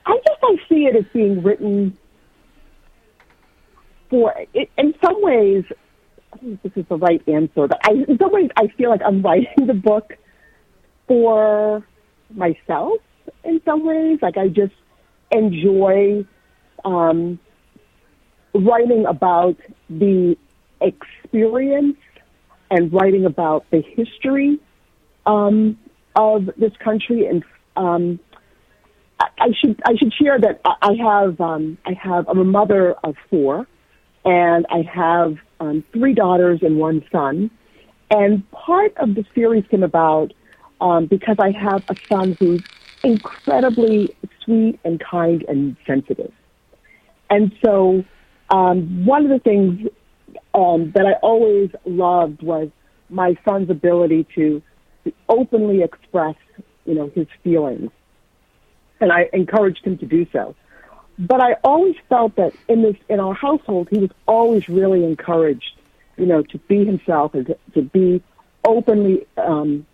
I 0.06 0.18
guess 0.24 0.38
I 0.42 0.56
see 0.68 0.86
it 0.86 0.96
as 0.96 1.04
being 1.12 1.42
written 1.42 1.96
for. 4.10 4.34
It, 4.52 4.68
in 4.76 4.94
some 5.02 5.22
ways, 5.22 5.64
this 6.42 6.72
is 6.74 6.84
the 6.88 6.96
right 6.96 7.22
answer. 7.28 7.68
But 7.68 7.78
I, 7.84 7.92
in 7.92 8.18
some 8.18 8.32
ways, 8.32 8.50
I 8.56 8.66
feel 8.76 8.90
like 8.90 9.00
I'm 9.04 9.22
writing 9.22 9.66
the 9.66 9.74
book 9.74 10.16
for 11.06 11.86
myself. 12.30 12.98
In 13.44 13.60
some 13.64 13.84
ways, 13.84 14.18
like 14.22 14.36
I 14.36 14.48
just 14.48 14.74
enjoy 15.30 16.24
um, 16.84 17.38
writing 18.54 19.06
about 19.06 19.56
the 19.88 20.36
experience 20.80 21.96
and 22.70 22.92
writing 22.92 23.24
about 23.24 23.64
the 23.70 23.82
history 23.82 24.58
um, 25.26 25.78
of 26.16 26.46
this 26.56 26.72
country. 26.82 27.26
And 27.26 27.44
um, 27.76 28.20
I, 29.20 29.26
I 29.38 29.48
should 29.60 29.80
I 29.84 29.96
should 29.96 30.12
share 30.14 30.38
that 30.38 30.60
I 30.64 30.94
have 31.02 31.40
um, 31.40 31.78
I 31.84 31.92
have 31.94 32.28
I'm 32.28 32.38
a 32.38 32.44
mother 32.44 32.94
of 33.04 33.16
four, 33.30 33.66
and 34.24 34.66
I 34.70 34.82
have 34.82 35.36
um, 35.60 35.84
three 35.92 36.14
daughters 36.14 36.60
and 36.62 36.78
one 36.78 37.04
son. 37.10 37.50
And 38.10 38.48
part 38.50 38.96
of 38.98 39.14
the 39.14 39.24
series 39.34 39.64
came 39.70 39.82
about 39.82 40.32
um, 40.80 41.06
because 41.06 41.36
I 41.38 41.50
have 41.50 41.82
a 41.88 41.96
son 42.08 42.36
who's 42.38 42.62
incredibly 43.04 44.16
sweet 44.44 44.80
and 44.84 45.00
kind 45.00 45.44
and 45.48 45.76
sensitive. 45.86 46.32
And 47.30 47.54
so 47.64 48.04
um, 48.50 49.04
one 49.04 49.24
of 49.24 49.30
the 49.30 49.38
things 49.38 49.88
um, 50.52 50.92
that 50.94 51.06
I 51.06 51.14
always 51.14 51.70
loved 51.84 52.42
was 52.42 52.68
my 53.08 53.36
son's 53.44 53.70
ability 53.70 54.26
to 54.34 54.62
openly 55.28 55.82
express, 55.82 56.36
you 56.84 56.94
know, 56.94 57.10
his 57.14 57.26
feelings. 57.42 57.90
And 59.00 59.12
I 59.12 59.28
encouraged 59.32 59.84
him 59.84 59.98
to 59.98 60.06
do 60.06 60.26
so. 60.32 60.54
But 61.18 61.40
I 61.40 61.54
always 61.62 61.96
felt 62.08 62.36
that 62.36 62.54
in 62.68 62.82
this, 62.82 62.96
in 63.08 63.20
our 63.20 63.34
household, 63.34 63.88
he 63.90 63.98
was 63.98 64.10
always 64.26 64.68
really 64.68 65.04
encouraged, 65.04 65.78
you 66.16 66.26
know, 66.26 66.42
to 66.42 66.58
be 66.58 66.84
himself 66.84 67.34
and 67.34 67.46
to, 67.46 67.58
to 67.74 67.82
be 67.82 68.22
openly 68.64 69.26
um, 69.36 69.86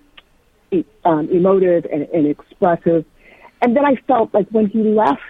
um, 1.05 1.29
emotive 1.31 1.87
and, 1.93 2.03
and 2.13 2.27
expressive. 2.27 3.05
And 3.63 3.77
then 3.77 3.85
I 3.85 3.97
felt 4.07 4.33
like 4.33 4.49
when 4.51 4.67
he 4.67 4.83
left 4.83 5.21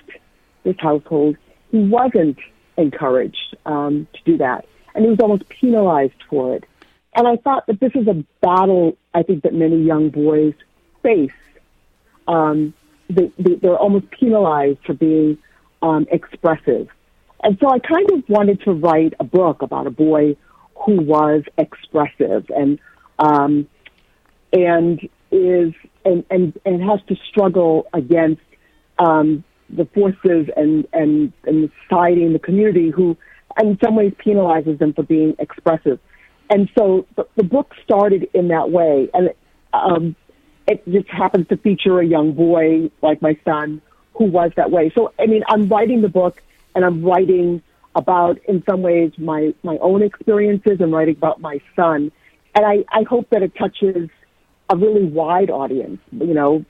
this 0.64 0.76
household, 0.78 1.36
he 1.70 1.78
wasn't 1.78 2.38
encouraged 2.76 3.56
um, 3.66 4.06
to 4.14 4.20
do 4.24 4.38
that, 4.38 4.66
and 4.94 5.04
he 5.04 5.10
was 5.10 5.20
almost 5.20 5.48
penalized 5.48 6.22
for 6.28 6.56
it. 6.56 6.64
And 7.14 7.26
I 7.26 7.36
thought 7.36 7.66
that 7.66 7.80
this 7.80 7.92
is 7.94 8.06
a 8.06 8.24
battle 8.40 8.96
I 9.12 9.22
think 9.22 9.42
that 9.42 9.52
many 9.52 9.82
young 9.82 10.10
boys 10.10 10.54
face. 11.02 11.32
Um, 12.28 12.72
they, 13.08 13.32
they, 13.38 13.54
they're 13.56 13.76
almost 13.76 14.10
penalized 14.10 14.78
for 14.86 14.94
being 14.94 15.38
um, 15.82 16.06
expressive. 16.10 16.88
And 17.42 17.58
so 17.60 17.68
I 17.70 17.78
kind 17.78 18.08
of 18.12 18.28
wanted 18.28 18.62
to 18.62 18.72
write 18.72 19.14
a 19.18 19.24
book 19.24 19.62
about 19.62 19.86
a 19.86 19.90
boy 19.90 20.36
who 20.74 21.00
was 21.00 21.42
expressive 21.58 22.50
and 22.54 22.78
um, 23.18 23.68
and 24.52 25.08
is 25.30 25.72
and, 26.04 26.24
and 26.30 26.58
and 26.64 26.82
has 26.82 27.00
to 27.08 27.16
struggle 27.28 27.86
against 27.92 28.42
um, 28.98 29.44
the 29.68 29.84
forces 29.86 30.48
and 30.56 30.86
and 30.92 31.32
and 31.44 31.64
the 31.64 31.70
society 31.82 32.24
and 32.24 32.34
the 32.34 32.38
community 32.38 32.90
who 32.90 33.16
in 33.60 33.78
some 33.82 33.96
ways 33.96 34.12
penalizes 34.24 34.78
them 34.78 34.92
for 34.92 35.02
being 35.02 35.34
expressive. 35.38 35.98
and 36.50 36.68
so 36.76 37.06
the, 37.16 37.26
the 37.36 37.44
book 37.44 37.74
started 37.84 38.28
in 38.34 38.48
that 38.48 38.70
way, 38.70 39.08
and 39.14 39.30
um, 39.72 40.16
it 40.66 40.84
just 40.90 41.08
happens 41.08 41.46
to 41.48 41.56
feature 41.56 42.00
a 42.00 42.06
young 42.06 42.32
boy 42.32 42.90
like 43.02 43.22
my 43.22 43.38
son 43.44 43.80
who 44.14 44.24
was 44.24 44.50
that 44.56 44.70
way. 44.70 44.92
So 44.94 45.12
I 45.18 45.26
mean, 45.26 45.42
I'm 45.48 45.68
writing 45.68 46.02
the 46.02 46.08
book, 46.08 46.42
and 46.74 46.84
I'm 46.84 47.02
writing 47.04 47.62
about, 47.94 48.38
in 48.48 48.62
some 48.68 48.82
ways, 48.82 49.12
my 49.16 49.54
my 49.62 49.78
own 49.78 50.02
experiences, 50.02 50.80
and 50.80 50.92
writing 50.92 51.16
about 51.16 51.40
my 51.40 51.60
son, 51.76 52.12
and 52.54 52.66
I 52.66 52.84
I 52.90 53.04
hope 53.04 53.30
that 53.30 53.42
it 53.42 53.54
touches 53.56 54.10
a 54.70 54.76
really 54.76 55.04
wide 55.04 55.50
audience. 55.50 56.00
You 56.12 56.34
know, 56.34 56.64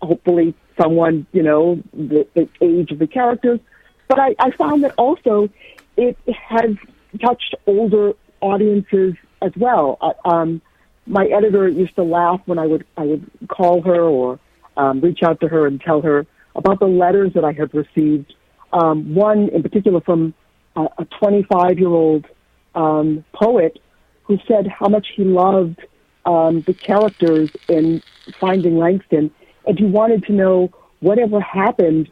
hopefully 0.00 0.54
someone 0.80 1.26
you 1.32 1.42
know 1.42 1.82
the, 1.92 2.26
the 2.34 2.48
age 2.60 2.90
of 2.90 2.98
the 2.98 3.06
characters, 3.06 3.60
but 4.08 4.18
I, 4.18 4.34
I 4.38 4.50
found 4.52 4.84
that 4.84 4.94
also 4.96 5.48
it 5.96 6.16
has 6.26 6.76
touched 7.20 7.54
older 7.66 8.12
audiences 8.40 9.14
as 9.42 9.52
well. 9.56 9.98
Uh, 10.00 10.28
um, 10.28 10.62
my 11.06 11.26
editor 11.26 11.68
used 11.68 11.94
to 11.96 12.02
laugh 12.02 12.40
when 12.46 12.58
I 12.58 12.66
would 12.66 12.84
I 12.96 13.04
would 13.04 13.30
call 13.48 13.82
her 13.82 14.00
or 14.00 14.40
um, 14.76 15.00
reach 15.00 15.22
out 15.22 15.40
to 15.40 15.48
her 15.48 15.66
and 15.66 15.80
tell 15.80 16.00
her 16.02 16.26
about 16.54 16.80
the 16.80 16.86
letters 16.86 17.32
that 17.34 17.44
I 17.44 17.52
had 17.52 17.72
received. 17.74 18.34
Um, 18.72 19.14
one 19.14 19.48
in 19.48 19.62
particular 19.62 20.00
from 20.00 20.34
a, 20.76 20.82
a 20.98 21.04
25 21.18 21.78
year 21.78 21.88
old 21.88 22.26
um, 22.74 23.24
poet 23.32 23.78
who 24.24 24.38
said 24.46 24.66
how 24.66 24.88
much 24.88 25.06
he 25.16 25.24
loved 25.24 25.80
um, 26.24 26.62
the 26.62 26.74
characters 26.74 27.50
in 27.68 28.02
Finding 28.40 28.78
Langston, 28.78 29.30
and 29.66 29.78
he 29.78 29.84
wanted 29.84 30.24
to 30.24 30.32
know 30.32 30.70
whatever 31.00 31.40
happened 31.40 32.10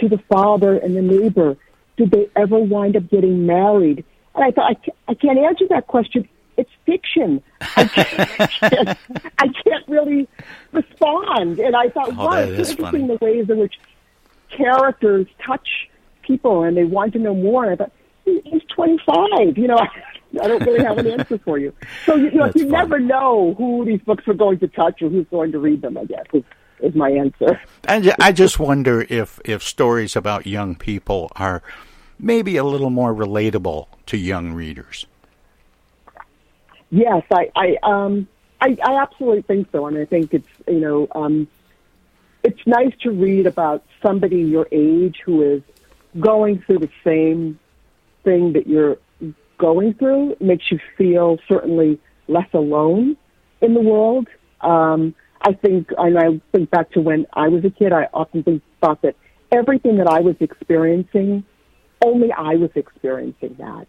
to 0.00 0.08
the 0.08 0.18
father 0.28 0.76
and 0.76 0.96
the 0.96 1.02
neighbor. 1.02 1.56
Did 1.96 2.10
they 2.12 2.28
ever 2.36 2.58
wind 2.58 2.96
up 2.96 3.08
getting 3.10 3.46
married? 3.46 4.04
And 4.34 4.44
I 4.44 4.50
thought, 4.52 4.70
I 4.70 4.74
can't, 4.74 4.96
I 5.08 5.14
can't 5.14 5.38
answer 5.38 5.66
that 5.70 5.86
question. 5.86 6.28
It's 6.56 6.70
fiction. 6.86 7.42
I 7.76 7.84
can't, 7.84 8.18
I 9.38 9.48
can't 9.48 9.88
really 9.88 10.28
respond. 10.72 11.58
And 11.58 11.74
I 11.76 11.88
thought, 11.90 12.10
Oh, 12.16 12.26
wow, 12.26 12.32
it's 12.38 12.70
interesting 12.70 13.06
funny. 13.06 13.06
the 13.18 13.24
ways 13.24 13.50
in 13.50 13.58
which 13.58 13.74
characters 14.56 15.26
touch 15.44 15.68
people 16.22 16.62
and 16.62 16.76
they 16.76 16.84
want 16.84 17.12
to 17.14 17.18
know 17.18 17.34
more. 17.34 17.64
And 17.64 17.72
I 17.72 17.76
thought, 17.76 17.92
he's 18.24 18.62
25. 18.74 19.58
You 19.58 19.68
know, 19.68 19.78
I, 20.42 20.46
don't 20.48 20.64
really 20.64 20.84
have 20.84 20.98
an 20.98 21.06
answer 21.18 21.38
for 21.38 21.58
you. 21.58 21.72
So, 22.06 22.14
you, 22.14 22.26
you 22.26 22.38
know, 22.38 22.52
you 22.54 22.66
never 22.66 22.98
know 22.98 23.54
who 23.56 23.84
these 23.84 24.00
books 24.02 24.26
are 24.28 24.34
going 24.34 24.58
to 24.60 24.68
touch 24.68 25.02
or 25.02 25.08
who's 25.08 25.26
going 25.30 25.52
to 25.52 25.58
read 25.58 25.82
them, 25.82 25.96
I 25.96 26.04
guess, 26.04 26.26
is, 26.32 26.44
is 26.80 26.94
my 26.94 27.10
answer. 27.10 27.60
And 27.84 28.14
I 28.18 28.32
just 28.32 28.58
wonder 28.58 29.06
if, 29.08 29.40
if 29.44 29.62
stories 29.62 30.16
about 30.16 30.46
young 30.46 30.74
people 30.74 31.30
are 31.36 31.62
maybe 32.18 32.56
a 32.56 32.64
little 32.64 32.90
more 32.90 33.14
relatable 33.14 33.86
to 34.06 34.16
young 34.16 34.52
readers. 34.52 35.06
Yes, 36.90 37.22
I, 37.32 37.50
I, 37.54 37.76
um, 37.82 38.28
I, 38.60 38.76
I 38.84 39.02
absolutely 39.02 39.42
think 39.42 39.68
so, 39.72 39.86
and 39.86 39.96
I 39.96 40.04
think 40.04 40.34
it's 40.34 40.48
you 40.66 40.80
know, 40.80 41.08
um, 41.14 41.48
it's 42.42 42.60
nice 42.66 42.92
to 43.02 43.10
read 43.10 43.46
about 43.46 43.84
somebody 44.02 44.38
your 44.38 44.68
age 44.70 45.20
who 45.24 45.42
is 45.42 45.62
going 46.18 46.60
through 46.62 46.78
the 46.78 46.90
same 47.04 47.58
thing 48.24 48.52
that 48.52 48.66
you're 48.66 48.98
going 49.60 49.94
through. 49.94 50.36
Makes 50.40 50.64
you 50.70 50.78
feel 50.96 51.38
certainly 51.48 52.00
less 52.26 52.48
alone 52.54 53.16
in 53.60 53.74
the 53.74 53.80
world. 53.80 54.26
Um, 54.60 55.14
I 55.42 55.52
think, 55.52 55.88
and 55.96 56.18
I 56.18 56.40
think 56.52 56.70
back 56.70 56.90
to 56.92 57.00
when 57.00 57.26
I 57.32 57.48
was 57.48 57.64
a 57.64 57.70
kid. 57.70 57.92
I 57.92 58.08
often 58.12 58.42
think, 58.42 58.62
thought 58.80 59.02
that 59.02 59.16
everything 59.52 59.98
that 59.98 60.08
I 60.08 60.20
was 60.20 60.36
experiencing, 60.40 61.44
only 62.04 62.32
I 62.32 62.56
was 62.56 62.70
experiencing 62.74 63.56
that. 63.58 63.86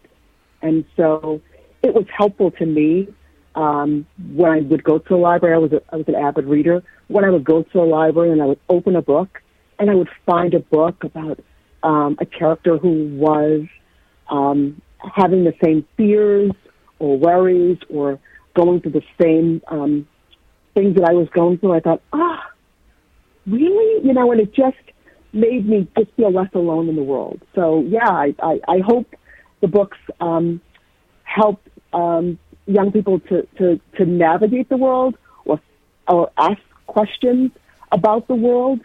And 0.62 0.84
so 0.96 1.40
it 1.82 1.94
was 1.94 2.06
helpful 2.16 2.50
to 2.52 2.66
me 2.66 3.08
um, 3.54 4.06
when 4.34 4.50
I 4.50 4.60
would 4.60 4.84
go 4.84 4.98
to 4.98 5.14
a 5.14 5.16
library. 5.16 5.54
I 5.54 5.58
was 5.58 5.72
a, 5.72 5.82
I 5.92 5.96
was 5.96 6.08
an 6.08 6.14
avid 6.14 6.46
reader. 6.46 6.82
When 7.08 7.24
I 7.24 7.30
would 7.30 7.44
go 7.44 7.62
to 7.62 7.80
a 7.80 7.84
library 7.84 8.30
and 8.30 8.40
I 8.40 8.46
would 8.46 8.60
open 8.68 8.96
a 8.96 9.02
book 9.02 9.42
and 9.78 9.90
I 9.90 9.94
would 9.94 10.08
find 10.24 10.54
a 10.54 10.60
book 10.60 11.04
about 11.04 11.40
um, 11.82 12.16
a 12.20 12.26
character 12.26 12.78
who 12.78 13.08
was 13.16 13.66
um, 14.30 14.80
having 15.14 15.44
the 15.44 15.54
same 15.62 15.86
fears 15.96 16.52
or 16.98 17.18
worries 17.18 17.78
or 17.88 18.18
going 18.54 18.80
through 18.80 18.92
the 18.92 19.02
same 19.20 19.62
um, 19.68 20.06
things 20.74 20.96
that 20.96 21.04
I 21.04 21.12
was 21.12 21.28
going 21.30 21.58
through. 21.58 21.74
I 21.74 21.80
thought, 21.80 22.02
ah, 22.12 22.50
really? 23.46 24.06
You 24.06 24.12
know, 24.12 24.30
and 24.32 24.40
it 24.40 24.54
just 24.54 24.76
made 25.32 25.68
me 25.68 25.88
just 25.96 26.10
feel 26.12 26.30
less 26.30 26.50
alone 26.54 26.88
in 26.88 26.96
the 26.96 27.02
world. 27.02 27.40
So 27.54 27.80
yeah, 27.82 28.08
I, 28.08 28.34
I, 28.42 28.60
I 28.68 28.78
hope 28.80 29.14
the 29.60 29.68
books 29.68 29.98
um, 30.20 30.60
help 31.24 31.60
um, 31.92 32.38
young 32.66 32.92
people 32.92 33.20
to, 33.20 33.46
to, 33.58 33.80
to 33.96 34.04
navigate 34.04 34.68
the 34.68 34.76
world 34.76 35.16
or, 35.44 35.60
or 36.06 36.30
ask 36.36 36.60
questions 36.86 37.50
about 37.90 38.28
the 38.28 38.34
world 38.34 38.80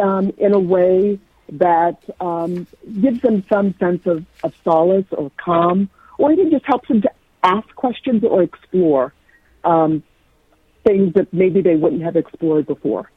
um, 0.00 0.32
in 0.38 0.52
a 0.52 0.58
way 0.58 1.18
that 1.52 1.98
um, 2.20 2.66
gives 3.00 3.20
them 3.22 3.44
some 3.52 3.74
sense 3.78 4.06
of, 4.06 4.24
of 4.42 4.54
solace 4.64 5.06
or 5.12 5.30
calm, 5.36 5.88
or 6.18 6.32
even 6.32 6.50
just 6.50 6.64
helps 6.64 6.88
them 6.88 7.02
to 7.02 7.10
ask 7.42 7.68
questions 7.74 8.24
or 8.24 8.42
explore 8.42 9.12
um, 9.64 10.02
things 10.84 11.14
that 11.14 11.32
maybe 11.32 11.60
they 11.60 11.76
wouldn't 11.76 12.02
have 12.02 12.16
explored 12.16 12.66
before. 12.66 13.10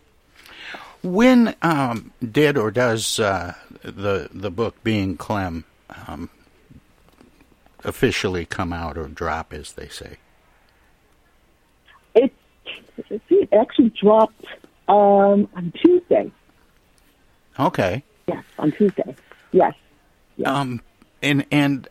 When 1.03 1.55
um, 1.61 2.11
did 2.19 2.57
or 2.57 2.71
does 2.71 3.19
uh, 3.19 3.53
the 3.83 4.29
the 4.33 4.49
book 4.49 4.83
being 4.83 5.15
Clem 5.15 5.63
um, 6.07 6.29
officially 7.83 8.45
come 8.45 8.73
out 8.73 8.97
or 8.97 9.07
drop, 9.07 9.53
as 9.53 9.73
they 9.73 9.87
say? 9.87 10.17
It, 12.15 12.33
it 13.29 13.49
actually 13.53 13.91
dropped 13.91 14.45
um, 14.87 15.47
on 15.55 15.71
Tuesday. 15.83 16.31
Okay. 17.59 18.03
Yes, 18.27 18.43
on 18.59 18.71
Tuesday. 18.71 19.15
Yes. 19.51 19.73
Um, 20.45 20.81
and 21.21 21.45
and 21.51 21.87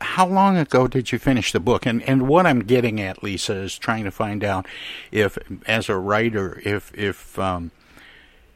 how 0.00 0.26
long 0.26 0.56
ago 0.56 0.88
did 0.88 1.12
you 1.12 1.18
finish 1.18 1.52
the 1.52 1.60
book? 1.60 1.86
And 1.86 2.02
and 2.02 2.26
what 2.28 2.46
I'm 2.46 2.60
getting 2.60 3.00
at, 3.00 3.22
Lesa, 3.22 3.54
is 3.54 3.78
trying 3.78 4.04
to 4.04 4.10
find 4.10 4.42
out 4.42 4.66
if, 5.12 5.38
as 5.66 5.88
a 5.88 5.96
writer, 5.96 6.60
if 6.64 6.92
if 6.94 7.38
um, 7.38 7.70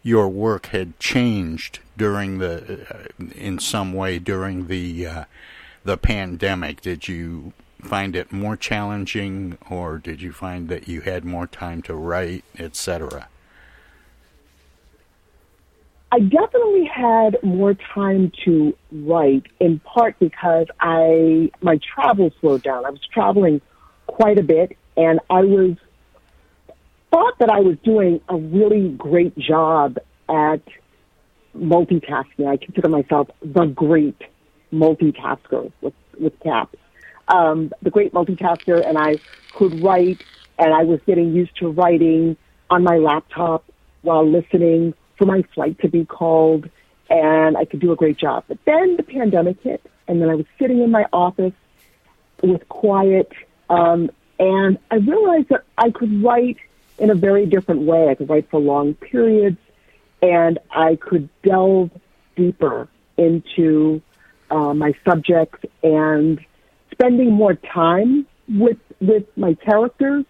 your 0.02 0.28
work 0.28 0.66
had 0.66 0.98
changed 0.98 1.80
during 1.96 2.38
the, 2.38 2.86
uh, 2.90 3.24
in 3.34 3.58
some 3.58 3.92
way 3.92 4.18
during 4.18 4.66
the 4.68 5.06
uh, 5.06 5.24
the 5.84 5.96
pandemic. 5.96 6.80
Did 6.80 7.08
you 7.08 7.52
find 7.80 8.16
it 8.16 8.32
more 8.32 8.56
challenging, 8.56 9.58
or 9.68 9.98
did 9.98 10.22
you 10.22 10.32
find 10.32 10.68
that 10.68 10.88
you 10.88 11.02
had 11.02 11.24
more 11.24 11.46
time 11.46 11.82
to 11.82 11.94
write, 11.94 12.44
etc.? 12.58 13.28
I 16.14 16.20
definitely 16.20 16.84
had 16.84 17.38
more 17.42 17.74
time 17.92 18.30
to 18.44 18.72
write, 18.92 19.46
in 19.58 19.80
part 19.80 20.16
because 20.20 20.66
I 20.78 21.50
my 21.60 21.80
travel 21.92 22.30
slowed 22.40 22.62
down. 22.62 22.86
I 22.86 22.90
was 22.90 23.00
traveling 23.12 23.60
quite 24.06 24.38
a 24.38 24.44
bit, 24.44 24.76
and 24.96 25.18
I 25.28 25.40
was 25.40 25.76
thought 27.10 27.34
that 27.40 27.50
I 27.50 27.58
was 27.58 27.78
doing 27.82 28.20
a 28.28 28.36
really 28.36 28.90
great 28.90 29.36
job 29.36 29.96
at 30.28 30.62
multitasking. 31.56 32.46
I 32.46 32.58
consider 32.58 32.88
myself 32.88 33.26
the 33.42 33.66
great 33.66 34.22
multitasker 34.72 35.72
with 35.80 35.94
with 36.20 36.38
caps, 36.44 36.78
um, 37.26 37.72
the 37.82 37.90
great 37.90 38.12
multitasker, 38.12 38.88
and 38.88 38.96
I 38.96 39.18
could 39.50 39.82
write, 39.82 40.20
and 40.60 40.72
I 40.72 40.84
was 40.84 41.00
getting 41.08 41.34
used 41.34 41.56
to 41.56 41.70
writing 41.70 42.36
on 42.70 42.84
my 42.84 42.98
laptop 42.98 43.64
while 44.02 44.24
listening 44.24 44.94
for 45.16 45.26
my 45.26 45.42
flight 45.54 45.78
to 45.80 45.88
be 45.88 46.04
called, 46.04 46.68
and 47.10 47.56
I 47.56 47.64
could 47.64 47.80
do 47.80 47.92
a 47.92 47.96
great 47.96 48.16
job. 48.16 48.44
But 48.48 48.58
then 48.64 48.96
the 48.96 49.02
pandemic 49.02 49.60
hit, 49.62 49.82
and 50.08 50.20
then 50.20 50.28
I 50.28 50.34
was 50.34 50.46
sitting 50.58 50.82
in 50.82 50.90
my 50.90 51.06
office 51.12 51.52
with 52.42 52.68
quiet, 52.68 53.32
um, 53.70 54.10
and 54.38 54.78
I 54.90 54.96
realized 54.96 55.48
that 55.50 55.64
I 55.78 55.90
could 55.90 56.22
write 56.22 56.58
in 56.98 57.10
a 57.10 57.14
very 57.14 57.46
different 57.46 57.82
way. 57.82 58.08
I 58.08 58.14
could 58.14 58.28
write 58.28 58.50
for 58.50 58.60
long 58.60 58.94
periods, 58.94 59.58
and 60.22 60.58
I 60.70 60.96
could 60.96 61.28
delve 61.42 61.90
deeper 62.36 62.88
into 63.16 64.02
uh, 64.50 64.74
my 64.74 64.92
subjects 65.04 65.64
and 65.82 66.40
spending 66.90 67.32
more 67.32 67.54
time 67.54 68.26
with 68.48 68.78
with 69.00 69.24
my 69.36 69.54
characters. 69.54 70.24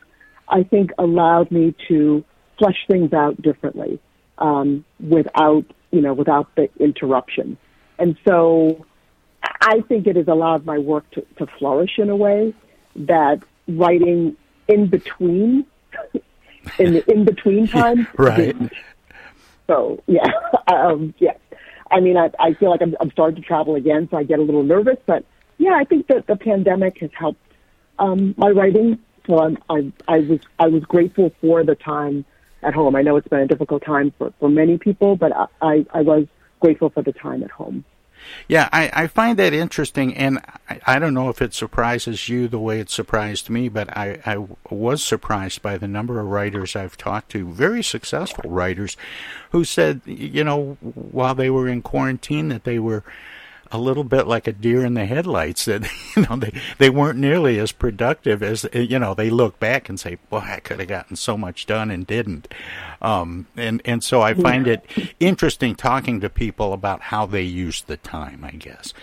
I 0.48 0.62
think 0.62 0.90
allowed 0.98 1.50
me 1.50 1.74
to 1.88 2.24
flesh 2.58 2.76
things 2.86 3.12
out 3.12 3.40
differently 3.40 3.98
um, 4.38 4.84
without 5.00 5.64
you 5.90 6.00
know 6.00 6.12
without 6.12 6.54
the 6.56 6.68
interruption, 6.78 7.56
and 7.98 8.16
so 8.24 8.84
I 9.60 9.80
think 9.82 10.06
it 10.06 10.16
has 10.16 10.28
allowed 10.28 10.64
my 10.64 10.78
work 10.78 11.08
to, 11.12 11.26
to 11.38 11.46
flourish 11.58 11.98
in 11.98 12.10
a 12.10 12.16
way 12.16 12.54
that 12.96 13.42
writing 13.68 14.36
in 14.68 14.86
between 14.86 15.66
in 16.78 16.94
the 16.94 17.10
in 17.10 17.24
between 17.24 17.66
time 17.80 18.06
Right. 18.16 18.56
so 19.66 20.02
yeah, 20.06 20.30
um, 20.66 21.14
yeah. 21.18 21.34
I 21.90 22.00
mean, 22.00 22.16
I, 22.16 22.30
I 22.40 22.54
feel 22.54 22.70
like 22.70 22.82
I'm, 22.82 22.96
I'm 23.00 23.10
starting 23.12 23.40
to 23.40 23.46
travel 23.46 23.76
again, 23.76 24.08
so 24.10 24.16
I 24.16 24.24
get 24.24 24.38
a 24.38 24.42
little 24.42 24.64
nervous. 24.64 24.96
But 25.06 25.24
yeah, 25.58 25.74
I 25.74 25.84
think 25.84 26.08
that 26.08 26.26
the 26.26 26.36
pandemic 26.36 26.98
has 26.98 27.10
helped 27.16 27.40
um, 27.98 28.34
my 28.36 28.48
writing. 28.50 28.98
So 29.26 29.38
I'm, 29.38 29.58
I, 29.70 29.92
I 30.08 30.18
was 30.20 30.40
I 30.58 30.68
was 30.68 30.82
grateful 30.84 31.32
for 31.40 31.62
the 31.64 31.74
time 31.74 32.24
at 32.64 32.74
home. 32.74 32.96
I 32.96 33.02
know 33.02 33.16
it's 33.16 33.28
been 33.28 33.40
a 33.40 33.46
difficult 33.46 33.84
time 33.84 34.12
for, 34.18 34.32
for 34.40 34.48
many 34.48 34.78
people, 34.78 35.16
but 35.16 35.32
I, 35.32 35.46
I, 35.60 35.86
I 35.92 36.00
was 36.02 36.26
grateful 36.60 36.90
for 36.90 37.02
the 37.02 37.12
time 37.12 37.42
at 37.42 37.50
home. 37.50 37.84
Yeah, 38.48 38.68
I, 38.72 38.90
I 38.94 39.06
find 39.06 39.38
that 39.38 39.52
interesting, 39.52 40.14
and 40.16 40.38
I, 40.68 40.80
I 40.86 40.98
don't 40.98 41.14
know 41.14 41.28
if 41.28 41.42
it 41.42 41.52
surprises 41.52 42.28
you 42.28 42.48
the 42.48 42.58
way 42.58 42.80
it 42.80 42.90
surprised 42.90 43.50
me, 43.50 43.68
but 43.68 43.94
I, 43.96 44.18
I 44.24 44.46
was 44.70 45.04
surprised 45.04 45.60
by 45.62 45.76
the 45.76 45.88
number 45.88 46.18
of 46.20 46.26
writers 46.26 46.74
I've 46.74 46.96
talked 46.96 47.30
to, 47.32 47.52
very 47.52 47.82
successful 47.82 48.50
writers, 48.50 48.96
who 49.50 49.64
said, 49.64 50.00
you 50.06 50.42
know, 50.42 50.78
while 50.80 51.34
they 51.34 51.50
were 51.50 51.68
in 51.68 51.82
quarantine, 51.82 52.48
that 52.48 52.64
they 52.64 52.78
were 52.78 53.04
a 53.74 53.78
little 53.78 54.04
bit 54.04 54.28
like 54.28 54.46
a 54.46 54.52
deer 54.52 54.84
in 54.84 54.94
the 54.94 55.04
headlights 55.04 55.64
that 55.64 55.82
you 56.16 56.22
know 56.22 56.36
they 56.36 56.52
they 56.78 56.88
weren't 56.88 57.18
nearly 57.18 57.58
as 57.58 57.72
productive 57.72 58.40
as 58.42 58.64
you 58.72 58.98
know 58.98 59.14
they 59.14 59.28
look 59.28 59.58
back 59.58 59.88
and 59.88 59.98
say 59.98 60.16
boy 60.30 60.38
I 60.38 60.60
could 60.60 60.78
have 60.78 60.88
gotten 60.88 61.16
so 61.16 61.36
much 61.36 61.66
done 61.66 61.90
and 61.90 62.06
didn't 62.06 62.46
um, 63.02 63.48
and 63.56 63.82
and 63.84 64.02
so 64.02 64.22
I 64.22 64.32
find 64.32 64.68
it 64.68 64.86
interesting 65.18 65.74
talking 65.74 66.20
to 66.20 66.30
people 66.30 66.72
about 66.72 67.02
how 67.02 67.26
they 67.26 67.42
use 67.42 67.82
the 67.82 67.96
time 67.96 68.44
I 68.44 68.52
guess 68.52 68.94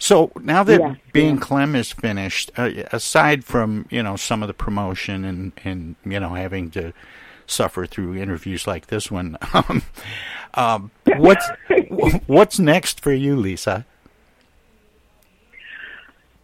so 0.00 0.32
now 0.40 0.64
that 0.64 0.80
yeah, 0.80 0.94
being 1.12 1.36
yeah. 1.36 1.40
Clem 1.42 1.76
is 1.76 1.92
finished 1.92 2.50
uh, 2.56 2.70
aside 2.90 3.44
from 3.44 3.86
you 3.88 4.02
know 4.02 4.16
some 4.16 4.42
of 4.42 4.48
the 4.48 4.54
promotion 4.54 5.24
and 5.24 5.52
and 5.62 5.94
you 6.04 6.18
know 6.18 6.34
having 6.34 6.70
to 6.72 6.92
suffer 7.46 7.86
through 7.86 8.16
interviews 8.16 8.66
like 8.66 8.88
this 8.88 9.10
one. 9.10 9.36
Um, 9.54 9.82
um, 10.54 10.90
what's 11.16 11.46
what's 12.26 12.58
next 12.58 13.00
for 13.00 13.12
you, 13.12 13.36
Lesa? 13.36 13.86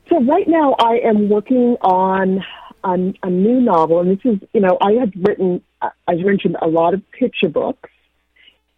So 0.08 0.22
right 0.22 0.48
now, 0.48 0.74
I 0.78 1.00
am 1.04 1.28
working 1.28 1.76
on 1.82 2.42
a, 2.82 3.14
a 3.22 3.30
new 3.30 3.60
novel, 3.60 4.00
and 4.00 4.10
this 4.10 4.24
is 4.24 4.38
you 4.54 4.60
know 4.60 4.78
I 4.80 4.92
had 4.92 5.12
written, 5.26 5.62
as 5.82 6.18
mentioned, 6.20 6.56
a 6.62 6.66
lot 6.68 6.94
of 6.94 7.02
picture 7.12 7.48
books, 7.48 7.90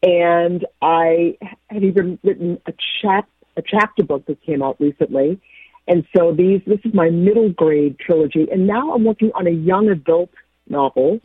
and 0.02 0.66
I 0.82 1.38
had 1.68 1.84
even 1.84 2.18
written 2.24 2.60
a 2.66 2.72
chap 3.00 3.28
a 3.56 3.62
chapter 3.62 4.02
book 4.02 4.26
that 4.26 4.42
came 4.42 4.62
out 4.62 4.80
recently. 4.80 5.40
And 5.86 6.06
so 6.16 6.32
these 6.32 6.62
this 6.66 6.80
is 6.84 6.94
my 6.94 7.10
middle 7.10 7.50
grade 7.50 7.98
trilogy, 7.98 8.48
and 8.50 8.66
now 8.66 8.92
I'm 8.92 9.04
working 9.04 9.30
on 9.34 9.46
a 9.46 9.50
young 9.50 9.88
adult 9.88 10.30
novel 10.68 11.20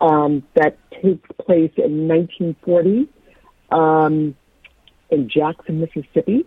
um, 0.00 0.42
that 0.54 0.78
takes 0.90 1.28
place 1.44 1.72
in 1.76 2.08
1940 2.08 3.08
um, 3.70 4.34
in 5.10 5.28
Jackson, 5.28 5.80
Mississippi. 5.80 6.46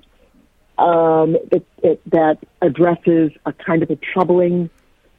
Um, 0.80 1.36
it, 1.52 1.66
it, 1.84 2.02
that 2.12 2.38
addresses 2.62 3.32
a 3.46 3.52
kind 3.52 3.84
of 3.84 3.90
a 3.90 3.98
troubling 4.14 4.70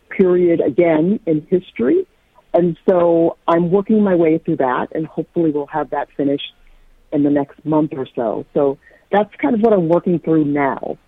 period 0.09 0.61
again 0.61 1.21
in 1.27 1.47
history. 1.51 2.07
And 2.53 2.79
so 2.89 3.37
I'm 3.47 3.71
working 3.71 4.03
my 4.03 4.15
way 4.15 4.39
through 4.39 4.57
that, 4.57 4.89
and 4.95 5.07
hopefully 5.07 5.51
we'll 5.51 5.67
have 5.67 5.91
that 5.91 6.09
finished 6.17 6.53
in 7.13 7.23
the 7.23 7.31
next 7.31 7.65
month 7.65 7.93
or 7.97 8.07
so. 8.17 8.47
So 8.55 8.79
that's 9.13 9.31
kind 9.37 9.55
of 9.55 9.61
what 9.61 9.73
I'm 9.73 9.89
working 9.89 10.19
through 10.19 10.45
now. 10.47 10.99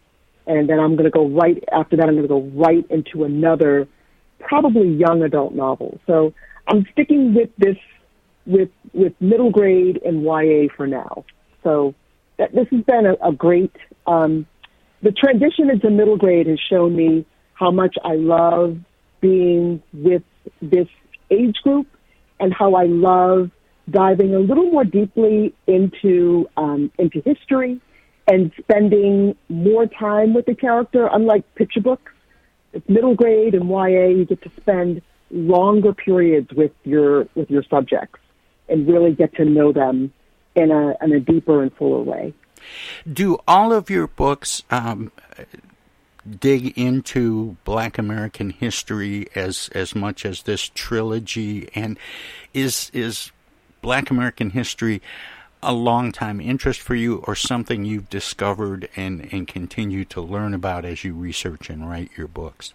And 0.46 0.68
then 0.68 0.78
I'm 0.78 0.96
going 0.96 1.04
to 1.04 1.10
go 1.10 1.28
right 1.28 1.62
after 1.72 1.96
that, 1.96 2.08
I'm 2.08 2.14
going 2.14 2.22
to 2.22 2.28
go 2.28 2.42
right 2.54 2.84
into 2.90 3.24
another, 3.24 3.88
probably 4.40 4.88
young 4.88 5.22
adult 5.22 5.54
novel. 5.54 6.00
So 6.06 6.34
I'm 6.66 6.86
sticking 6.92 7.34
with 7.34 7.50
this 7.58 7.76
with 8.44 8.70
with 8.92 9.12
middle 9.20 9.50
grade 9.50 10.00
and 10.04 10.22
YA 10.22 10.66
for 10.76 10.86
now. 10.86 11.24
So 11.62 11.94
that, 12.42 12.54
this 12.54 12.66
has 12.70 12.84
been 12.84 13.06
a, 13.06 13.28
a 13.28 13.32
great. 13.32 13.74
Um, 14.06 14.46
the 15.02 15.12
transition 15.12 15.70
into 15.70 15.90
middle 15.90 16.16
grade 16.16 16.46
has 16.46 16.58
shown 16.70 16.94
me 16.94 17.24
how 17.54 17.70
much 17.70 17.96
I 18.04 18.14
love 18.14 18.78
being 19.20 19.82
with 19.92 20.22
this 20.60 20.88
age 21.30 21.56
group 21.62 21.86
and 22.40 22.52
how 22.52 22.74
I 22.74 22.84
love 22.84 23.50
diving 23.90 24.34
a 24.34 24.38
little 24.38 24.70
more 24.70 24.84
deeply 24.84 25.54
into 25.66 26.48
um, 26.56 26.90
into 26.98 27.20
history 27.20 27.80
and 28.30 28.52
spending 28.60 29.36
more 29.48 29.86
time 29.86 30.34
with 30.34 30.46
the 30.46 30.54
character. 30.54 31.08
Unlike 31.12 31.54
picture 31.54 31.80
books, 31.80 32.12
it's 32.72 32.88
middle 32.88 33.14
grade 33.14 33.54
and 33.54 33.68
YA. 33.68 34.06
You 34.06 34.24
get 34.24 34.42
to 34.42 34.50
spend 34.60 35.02
longer 35.30 35.92
periods 35.92 36.48
with 36.52 36.72
your 36.84 37.28
with 37.34 37.50
your 37.50 37.64
subjects 37.70 38.20
and 38.68 38.88
really 38.88 39.12
get 39.12 39.34
to 39.36 39.44
know 39.44 39.72
them 39.72 40.12
in 40.54 40.70
a 40.70 40.94
in 41.02 41.12
a 41.12 41.20
deeper 41.20 41.62
and 41.62 41.72
fuller 41.74 42.02
way. 42.02 42.34
Do 43.10 43.38
all 43.48 43.72
of 43.72 43.90
your 43.90 44.06
books 44.06 44.62
um, 44.70 45.10
dig 46.40 46.76
into 46.78 47.56
Black 47.64 47.98
American 47.98 48.50
history 48.50 49.28
as 49.34 49.68
as 49.74 49.94
much 49.94 50.24
as 50.24 50.42
this 50.42 50.70
trilogy? 50.74 51.68
And 51.74 51.98
is 52.54 52.90
is 52.92 53.32
Black 53.80 54.10
American 54.10 54.50
history 54.50 55.02
a 55.62 55.72
long 55.72 56.10
time 56.10 56.40
interest 56.40 56.80
for 56.80 56.94
you, 56.94 57.22
or 57.26 57.36
something 57.36 57.84
you've 57.84 58.10
discovered 58.10 58.88
and 58.96 59.32
and 59.32 59.46
continue 59.46 60.04
to 60.06 60.20
learn 60.20 60.54
about 60.54 60.84
as 60.84 61.04
you 61.04 61.14
research 61.14 61.70
and 61.70 61.88
write 61.88 62.10
your 62.16 62.28
books? 62.28 62.74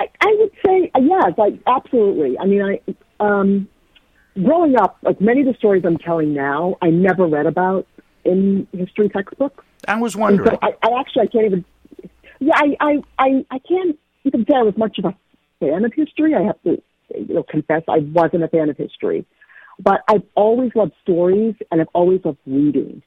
I, 0.00 0.08
I 0.20 0.36
would 0.38 0.52
say 0.64 0.90
yes, 1.00 1.32
like 1.36 1.54
absolutely. 1.66 2.38
I 2.38 2.46
mean, 2.46 2.62
I 2.62 2.80
um, 3.20 3.68
growing 4.34 4.76
up, 4.76 4.98
like 5.02 5.20
many 5.20 5.40
of 5.40 5.46
the 5.46 5.54
stories 5.54 5.84
I'm 5.84 5.98
telling 5.98 6.34
now, 6.34 6.76
I 6.82 6.90
never 6.90 7.26
read 7.26 7.46
about 7.46 7.86
in 8.24 8.66
history 8.72 9.08
textbooks. 9.08 9.64
I 9.88 9.98
was 10.00 10.16
wondering. 10.16 10.50
So 10.50 10.58
I, 10.62 10.74
I 10.82 11.00
actually 11.00 11.22
I 11.22 11.26
can't 11.26 11.46
even. 11.46 11.64
Yeah, 12.38 12.54
I, 12.54 12.76
I 12.80 12.98
I 13.18 13.46
I 13.50 13.58
can't 13.58 13.98
even 14.24 14.44
say 14.48 14.56
I 14.56 14.62
was 14.62 14.76
much 14.76 14.98
of 14.98 15.06
a 15.06 15.14
fan 15.60 15.84
of 15.84 15.92
history. 15.94 16.34
I 16.34 16.42
have 16.42 16.62
to 16.62 16.82
you 17.16 17.34
know 17.34 17.42
confess 17.42 17.82
I 17.88 17.98
wasn't 17.98 18.44
a 18.44 18.48
fan 18.48 18.68
of 18.70 18.76
history, 18.76 19.26
but 19.78 20.02
I've 20.08 20.24
always 20.34 20.72
loved 20.74 20.92
stories 21.02 21.54
and 21.70 21.80
I've 21.80 21.88
always 21.94 22.20
loved 22.24 22.38
reading. 22.46 23.02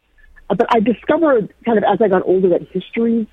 But 0.50 0.68
I 0.70 0.80
discovered 0.80 1.54
kind 1.66 1.78
of 1.78 1.84
as 1.84 2.00
I 2.02 2.08
got 2.08 2.24
older 2.26 2.50
that 2.50 2.68
history's 2.70 3.28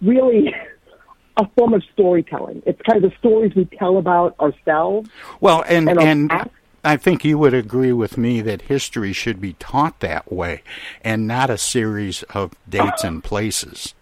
really 0.00 0.54
a 1.36 1.48
form 1.56 1.74
of 1.74 1.82
storytelling. 1.92 2.62
It's 2.66 2.80
kind 2.82 3.02
of 3.02 3.10
the 3.10 3.16
stories 3.18 3.52
we 3.54 3.64
tell 3.64 3.96
about 3.96 4.38
ourselves. 4.38 5.08
Well, 5.40 5.64
and 5.66 5.88
and, 5.88 6.00
and 6.00 6.50
I 6.82 6.96
think 6.96 7.24
you 7.24 7.38
would 7.38 7.54
agree 7.54 7.92
with 7.92 8.16
me 8.16 8.40
that 8.42 8.62
history 8.62 9.12
should 9.12 9.40
be 9.40 9.52
taught 9.54 10.00
that 10.00 10.32
way, 10.32 10.62
and 11.02 11.26
not 11.26 11.50
a 11.50 11.58
series 11.58 12.22
of 12.34 12.52
dates 12.68 13.04
and 13.04 13.22
places. 13.22 13.94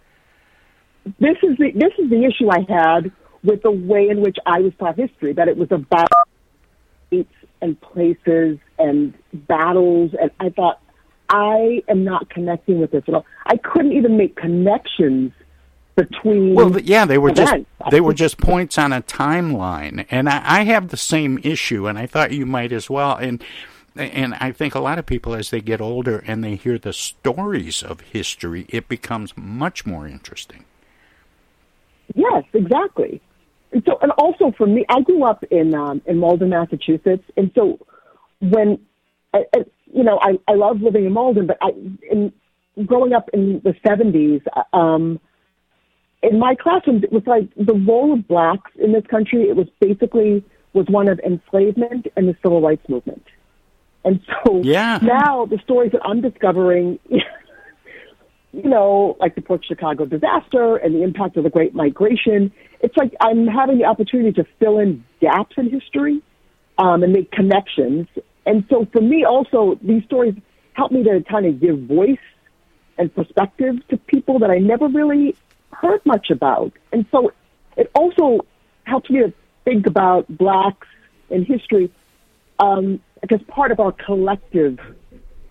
This 1.19 1.37
is 1.43 1.57
the 1.59 1.73
this 1.75 1.93
is 1.99 2.11
the 2.11 2.25
issue 2.25 2.51
I 2.51 2.61
had 2.69 3.11
with 3.43 3.63
the 3.63 3.71
way 3.71 4.09
in 4.09 4.21
which 4.21 4.37
I 4.47 4.61
was 4.61 4.73
taught 4.79 4.97
history. 4.97 5.33
That 5.33 5.49
it 5.49 5.57
was 5.57 5.73
about 5.73 6.09
dates 7.11 7.33
and 7.61 7.81
places 7.81 8.59
and 8.79 9.15
battles, 9.33 10.13
and 10.21 10.31
I 10.39 10.51
thought 10.51 10.81
I 11.29 11.83
am 11.89 12.05
not 12.05 12.31
connecting 12.31 12.81
with 12.81 12.93
this 12.93 13.05
at 13.09 13.15
all. 13.15 13.27
I 13.47 13.57
couldn't 13.57 13.93
even 13.93 14.17
make 14.17 14.37
connections 14.37 15.33
between 15.99 16.55
well 16.55 16.79
yeah 16.81 17.05
they 17.05 17.19
were 17.19 17.31
events. 17.31 17.67
just 17.81 17.91
they 17.91 18.01
were 18.01 18.15
just 18.15 18.39
points 18.39 18.79
on 18.79 18.93
a 18.93 19.03
timeline. 19.03 20.07
And 20.11 20.29
I, 20.29 20.61
I 20.61 20.65
have 20.65 20.89
the 20.89 20.97
same 20.97 21.39
issue 21.43 21.87
and 21.89 21.99
i 21.99 22.07
thought 22.07 22.31
you 22.31 22.47
might 22.47 22.73
as 22.73 22.89
well. 22.89 23.17
And 23.17 23.43
and 23.97 24.35
i 24.35 24.53
think 24.53 24.75
a 24.77 24.81
lot 24.81 24.99
of 24.99 25.07
people 25.07 25.35
as 25.35 25.51
they 25.51 25.61
get 25.61 25.81
older 25.81 26.23
and 26.27 26.45
they 26.45 26.55
hear 26.55 26.79
the 26.79 26.93
stories 26.93 27.83
of 27.83 28.01
history 28.01 28.65
it 28.69 28.89
becomes 28.89 29.37
much 29.37 29.85
more 29.85 30.07
interesting. 30.07 30.65
Yes 32.15 32.45
exactly. 32.55 33.21
And 33.73 33.83
so 33.85 33.99
and 34.01 34.13
also 34.13 34.53
for 34.57 34.67
me 34.67 34.85
i 34.89 35.01
grew 35.01 35.25
up 35.25 35.43
in 35.51 35.75
um 35.75 36.01
in 36.07 36.19
malden 36.19 36.51
massachusetts. 36.51 37.25
And 37.37 37.51
so 37.57 37.79
when 38.41 38.79
I, 39.35 39.45
I, 39.57 39.65
you 39.93 40.05
know 40.05 40.19
i 40.23 40.39
i 40.47 40.55
love 40.55 40.81
living 40.81 41.05
in 41.07 41.13
malden 41.13 41.47
but 41.49 41.59
i 41.61 41.71
in 42.11 42.33
growing 42.87 43.13
up 43.13 43.29
in 43.33 43.61
the 43.65 43.75
70s 43.85 44.43
um 44.73 45.19
in 46.23 46.39
my 46.39 46.55
classroom, 46.55 47.03
it 47.03 47.13
was 47.13 47.23
like 47.27 47.49
the 47.57 47.75
role 47.75 48.13
of 48.13 48.27
blacks 48.27 48.71
in 48.77 48.93
this 48.93 49.07
country. 49.07 49.49
It 49.49 49.57
was 49.57 49.69
basically 49.81 50.45
was 50.73 50.87
one 50.89 51.09
of 51.09 51.19
enslavement 51.21 52.07
and 52.17 52.29
the 52.29 52.37
civil 52.43 52.61
rights 52.61 52.87
movement. 52.89 53.25
And 54.05 54.21
so 54.45 54.61
yeah. 54.63 54.99
now 55.03 55.47
the 55.47 55.59
stories 55.65 55.93
that 55.93 56.03
I'm 56.05 56.21
discovering, 56.21 56.99
you 57.09 58.69
know, 58.69 59.17
like 59.21 59.35
the 59.35 59.43
Port 59.43 59.65
Chicago 59.67 60.05
disaster 60.07 60.77
and 60.77 60.95
the 60.95 61.03
impact 61.03 61.37
of 61.37 61.45
the 61.45 61.51
Great 61.51 61.75
Migration, 61.75 62.53
it's 62.81 62.97
like 62.97 63.15
I'm 63.21 63.47
having 63.47 63.79
the 63.79 63.85
opportunity 63.85 64.33
to 64.33 64.45
fill 64.59 64.79
in 64.79 65.05
gaps 65.21 65.55
in 65.57 65.71
history 65.71 66.23
um, 66.79 67.03
and 67.03 67.13
make 67.13 67.31
connections. 67.31 68.07
And 68.47 68.65
so 68.71 68.87
for 68.93 69.01
me, 69.01 69.25
also, 69.25 69.79
these 69.83 70.05
stories 70.05 70.35
help 70.73 70.93
me 70.93 71.03
to 71.05 71.23
kind 71.29 71.47
of 71.47 71.61
give 71.61 71.81
voice 71.81 72.19
and 72.97 73.15
perspective 73.15 73.77
to 73.89 73.97
people 73.97 74.39
that 74.41 74.51
I 74.51 74.59
never 74.59 74.89
really 74.89 75.37
heard 75.81 76.05
much 76.05 76.31
about. 76.31 76.73
And 76.93 77.07
so 77.11 77.33
it 77.77 77.91
also 77.95 78.41
helps 78.85 79.09
me 79.11 79.21
to 79.21 79.33
think 79.65 79.87
about 79.87 80.27
blacks 80.29 80.87
in 81.31 81.45
history 81.45 81.93
um, 82.59 83.01
as 83.31 83.41
part 83.49 83.71
of 83.71 83.81
our 83.81 83.93
collective 83.93 84.79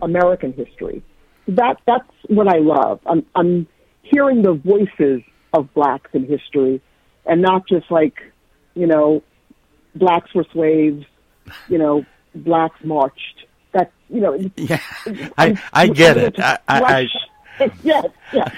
American 0.01 0.53
history. 0.53 1.03
That 1.47 1.77
that's 1.85 2.09
what 2.27 2.47
I 2.47 2.57
love. 2.57 2.99
I'm, 3.05 3.25
I'm 3.35 3.67
hearing 4.03 4.41
the 4.41 4.53
voices 4.53 5.21
of 5.53 5.73
blacks 5.73 6.09
in 6.13 6.25
history, 6.25 6.81
and 7.25 7.41
not 7.41 7.67
just 7.67 7.89
like, 7.89 8.15
you 8.73 8.85
know, 8.85 9.23
blacks 9.95 10.33
were 10.33 10.45
slaves, 10.51 11.05
you 11.69 11.77
know, 11.77 12.05
blacks 12.35 12.79
marched. 12.83 13.45
That 13.71 13.91
you 14.09 14.19
know. 14.21 14.51
Yeah, 14.57 14.81
I 15.37 15.61
I 15.71 15.87
get 15.87 16.17
it. 16.17 16.37
I, 16.37 16.59
I, 16.67 17.07
I 17.59 17.69
yes, 17.83 18.05
yes. 18.33 18.55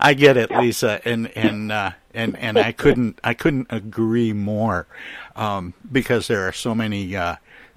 I 0.00 0.14
get 0.14 0.36
it, 0.36 0.50
Lesa, 0.50 1.00
and 1.04 1.28
and 1.36 1.72
uh, 1.72 1.92
and 2.12 2.36
and 2.38 2.58
I 2.58 2.72
couldn't 2.72 3.20
I 3.24 3.34
couldn't 3.34 3.66
agree 3.70 4.32
more, 4.32 4.86
um, 5.36 5.74
because 5.90 6.28
there 6.28 6.46
are 6.46 6.52
so 6.52 6.74
many 6.74 7.16
uh, 7.16 7.36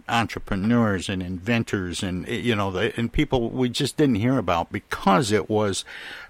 entrepreneurs 0.10 1.10
and 1.10 1.22
inventors 1.22 2.02
and 2.02 2.26
you 2.28 2.56
know 2.56 2.72
the, 2.72 2.98
and 2.98 3.12
people 3.12 3.50
we 3.50 3.68
just 3.68 3.98
didn't 3.98 4.16
hear 4.16 4.38
about 4.38 4.72
because 4.72 5.32
it 5.32 5.50
was 5.50 5.84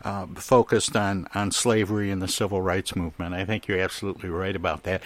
uh, 0.03 0.25
focused 0.35 0.95
on 0.95 1.27
on 1.35 1.51
slavery 1.51 2.09
and 2.09 2.21
the 2.21 2.27
civil 2.27 2.61
rights 2.61 2.95
movement. 2.95 3.35
I 3.35 3.45
think 3.45 3.67
you're 3.67 3.79
absolutely 3.79 4.29
right 4.29 4.55
about 4.55 4.83
that. 4.83 5.03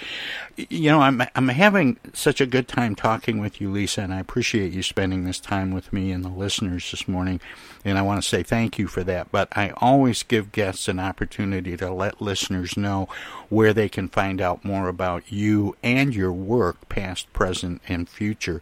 You 0.55 0.91
know, 0.91 1.01
I'm 1.01 1.23
I'm 1.35 1.49
having 1.49 1.97
such 2.13 2.39
a 2.39 2.45
good 2.45 2.67
time 2.67 2.95
talking 2.95 3.39
with 3.39 3.59
you, 3.59 3.71
Lesa, 3.71 4.01
and 4.01 4.13
I 4.13 4.19
appreciate 4.19 4.71
you 4.71 4.83
spending 4.83 5.25
this 5.25 5.39
time 5.39 5.71
with 5.71 5.91
me 5.91 6.11
and 6.11 6.23
the 6.23 6.29
listeners 6.29 6.89
this 6.91 7.07
morning. 7.07 7.41
And 7.83 7.97
I 7.97 8.03
want 8.03 8.21
to 8.21 8.27
say 8.27 8.43
thank 8.43 8.77
you 8.77 8.85
for 8.87 9.03
that. 9.03 9.31
But 9.31 9.47
I 9.57 9.71
always 9.77 10.21
give 10.23 10.51
guests 10.51 10.87
an 10.87 10.99
opportunity 10.99 11.75
to 11.77 11.91
let 11.91 12.21
listeners 12.21 12.77
know 12.77 13.09
where 13.49 13.73
they 13.73 13.89
can 13.89 14.07
find 14.07 14.39
out 14.39 14.63
more 14.63 14.87
about 14.87 15.31
you 15.31 15.75
and 15.81 16.13
your 16.13 16.31
work, 16.31 16.87
past, 16.89 17.33
present, 17.33 17.81
and 17.87 18.07
future. 18.07 18.61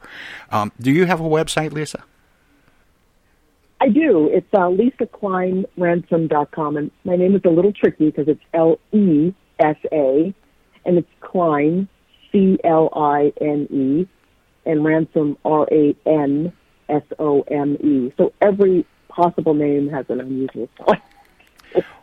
Um, 0.51 0.71
do 0.79 0.89
you 0.91 1.05
have 1.05 1.19
a 1.19 1.25
website, 1.25 1.73
Lesa? 1.73 2.05
I 3.81 3.89
do. 3.89 4.29
It's 4.31 4.47
uh, 4.53 4.69
lesaclineransome.com. 4.69 6.77
And 6.77 6.91
my 7.03 7.15
name 7.15 7.35
is 7.35 7.41
a 7.45 7.49
little 7.49 7.73
tricky 7.73 8.11
because 8.11 8.27
it's 8.27 8.43
L 8.53 8.79
E 8.91 9.33
S 9.59 9.77
A, 9.91 10.31
and 10.85 10.97
it's 10.97 11.09
Cline, 11.21 11.87
C 12.31 12.57
L 12.63 12.89
I 12.93 13.33
N 13.41 13.67
E, 13.71 14.07
and 14.65 14.83
Ransome, 14.83 15.37
R 15.45 15.67
A 15.71 15.95
N 16.05 16.51
S 16.89 17.03
O 17.19 17.41
M 17.43 17.77
E. 17.81 18.11
So 18.17 18.33
every 18.41 18.85
possible 19.09 19.53
name 19.53 19.89
has 19.89 20.05
an 20.09 20.19
unusual 20.21 20.69
spelling. 20.75 21.01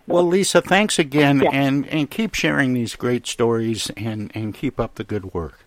Well, 0.07 0.25
Lesa, 0.25 0.63
thanks 0.63 0.99
again, 1.01 1.41
Yeah. 1.41 1.51
and, 1.53 1.89
and 1.89 2.09
keep 2.09 2.35
sharing 2.35 2.75
these 2.75 2.95
great 2.95 3.27
stories 3.27 3.91
and, 3.97 4.31
and 4.37 4.55
keep 4.55 4.79
up 4.79 4.95
the 4.95 5.03
good 5.05 5.35
work. 5.35 5.65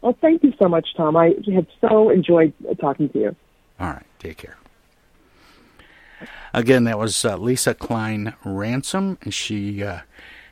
Well, 0.00 0.16
thank 0.20 0.44
you 0.44 0.52
so 0.60 0.68
much, 0.68 0.94
Tom. 0.96 1.16
I 1.16 1.34
have 1.52 1.66
so 1.80 2.10
enjoyed 2.10 2.52
talking 2.80 3.08
to 3.08 3.18
you. 3.18 3.36
All 3.80 3.88
right, 3.88 4.06
take 4.20 4.36
care. 4.36 4.56
Again, 6.52 6.84
that 6.84 6.98
was 6.98 7.24
uh, 7.24 7.36
Lesa 7.36 7.74
Cline 7.74 8.34
Ransome. 8.44 9.18
And 9.22 9.34
she 9.34 9.82
uh, 9.82 10.00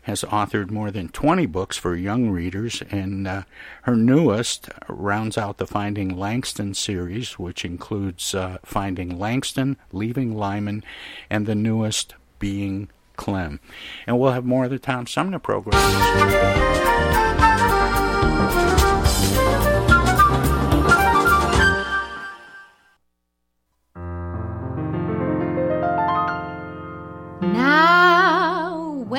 has 0.02 0.22
authored 0.22 0.70
more 0.70 0.90
than 0.90 1.08
20 1.08 1.46
books 1.46 1.76
for 1.76 1.94
young 1.94 2.30
readers, 2.30 2.82
and 2.90 3.26
uh, 3.26 3.42
her 3.82 3.96
newest 3.96 4.68
rounds 4.88 5.38
out 5.38 5.58
the 5.58 5.66
Finding 5.66 6.16
Langston 6.16 6.74
series, 6.74 7.38
which 7.38 7.64
includes 7.64 8.34
uh, 8.34 8.58
Finding 8.64 9.18
Langston, 9.18 9.76
Leaving 9.92 10.36
Lyman, 10.36 10.82
and 11.30 11.46
the 11.46 11.54
newest 11.54 12.14
Being 12.38 12.88
Clem. 13.16 13.60
And 14.06 14.18
we'll 14.18 14.32
have 14.32 14.44
more 14.44 14.64
of 14.64 14.70
the 14.70 14.78
Tom 14.78 15.06
Sumner 15.06 15.38
program. 15.38 17.01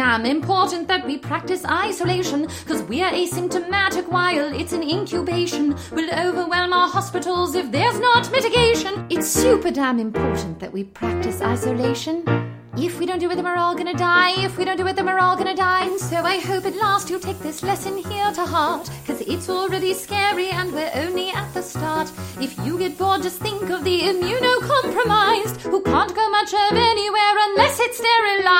damn 0.00 0.24
important 0.24 0.88
that 0.88 1.06
we 1.06 1.18
practice 1.18 1.62
isolation, 1.66 2.46
cause 2.66 2.82
we're 2.84 3.10
asymptomatic 3.10 4.08
while 4.08 4.50
it's 4.54 4.72
in 4.72 4.82
incubation. 4.82 5.76
We'll 5.92 6.14
overwhelm 6.26 6.72
our 6.72 6.88
hospitals 6.88 7.54
if 7.54 7.70
there's 7.70 8.00
not 8.00 8.32
mitigation. 8.32 9.06
It's 9.10 9.28
super 9.28 9.70
damn 9.70 9.98
important 9.98 10.58
that 10.60 10.72
we 10.72 10.84
practice 10.84 11.42
isolation. 11.42 12.24
If 12.78 12.98
we 12.98 13.04
don't 13.04 13.18
do 13.18 13.30
it, 13.30 13.34
then 13.34 13.44
we're 13.44 13.62
all 13.64 13.74
gonna 13.74 13.92
die. 13.92 14.32
If 14.42 14.56
we 14.56 14.64
don't 14.64 14.78
do 14.78 14.86
it, 14.86 14.96
then 14.96 15.04
we're 15.04 15.18
all 15.18 15.36
gonna 15.36 15.54
die. 15.54 15.84
And 15.84 16.00
so 16.00 16.16
I 16.22 16.38
hope 16.38 16.64
at 16.64 16.76
last 16.76 17.10
you'll 17.10 17.20
take 17.28 17.40
this 17.40 17.62
lesson 17.62 17.98
here 17.98 18.32
to 18.32 18.46
heart. 18.46 18.88
Cause 19.06 19.20
it's 19.20 19.50
already 19.50 19.92
scary 19.92 20.48
and 20.48 20.72
we're 20.72 20.92
only 20.94 21.28
at 21.30 21.52
the 21.52 21.62
start. 21.62 22.10
If 22.40 22.56
you 22.64 22.78
get 22.78 22.96
bored, 22.96 23.22
just 23.22 23.40
think 23.40 23.68
of 23.68 23.84
the 23.84 24.00
immunocompromised 24.00 25.56
who 25.70 25.82
can't 25.82 26.14
go 26.14 26.30
much 26.30 26.54
of 26.54 26.72
anywhere 26.72 27.34
unless 27.48 27.80
it's 27.80 27.98
sterilized. 27.98 28.59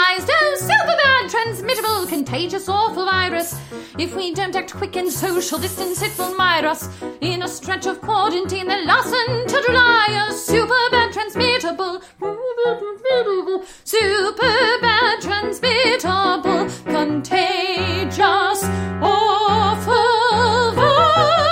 Contagious, 2.11 2.69
awful 2.69 3.05
virus. 3.05 3.55
If 3.97 4.15
we 4.17 4.35
don't 4.35 4.55
act 4.57 4.75
quick 4.75 4.97
and 4.97 5.11
social 5.13 5.59
distance, 5.61 6.03
it 6.03 6.19
will 6.19 6.35
mire 6.35 6.67
us 6.67 6.89
in 7.21 7.43
a 7.43 7.49
stretch 7.49 7.87
of 7.87 8.01
quarantine 8.01 8.67
that 8.67 8.85
lasts 8.85 9.15
until 9.29 9.63
July. 9.63 10.27
A 10.29 10.33
super 10.33 10.91
bad, 10.91 11.13
transmittable, 11.13 12.03
super 13.85 14.79
bad, 14.83 15.21
transmittable, 15.21 16.69
contagious, 16.85 18.65
awful 19.15 20.73
virus. 20.75 21.45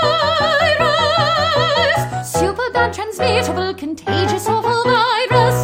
Super 2.32 2.70
bad, 2.72 2.92
transmittable, 2.92 3.74
contagious, 3.74 4.48
awful 4.48 4.82
virus. 4.82 5.58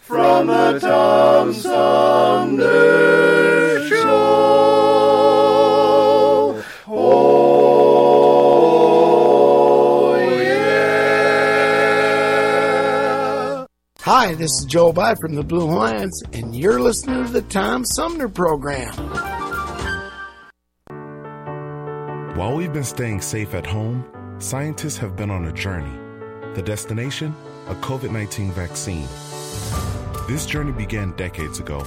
From 0.00 0.46
the 0.46 0.78
Tom 0.80 1.52
yeah. 2.58 3.61
Hi, 14.04 14.34
this 14.34 14.50
is 14.52 14.64
Joe 14.66 14.92
By 14.92 15.14
from 15.14 15.34
the 15.34 15.42
Blue 15.42 15.64
Lions, 15.64 16.22
and 16.32 16.54
you're 16.54 16.80
listening 16.80 17.24
to 17.24 17.32
the 17.32 17.42
Tom 17.42 17.84
Sumner 17.84 18.28
Program. 18.28 18.92
While 22.36 22.56
we've 22.56 22.72
been 22.72 22.84
staying 22.84 23.20
safe 23.20 23.54
at 23.54 23.66
home, 23.66 24.04
scientists 24.38 24.96
have 24.98 25.16
been 25.16 25.30
on 25.30 25.44
a 25.46 25.52
journey. 25.52 25.96
The 26.54 26.62
destination? 26.62 27.34
A 27.68 27.74
COVID 27.76 28.10
19 28.10 28.52
vaccine. 28.52 29.06
This 30.28 30.46
journey 30.46 30.72
began 30.72 31.12
decades 31.16 31.60
ago 31.60 31.86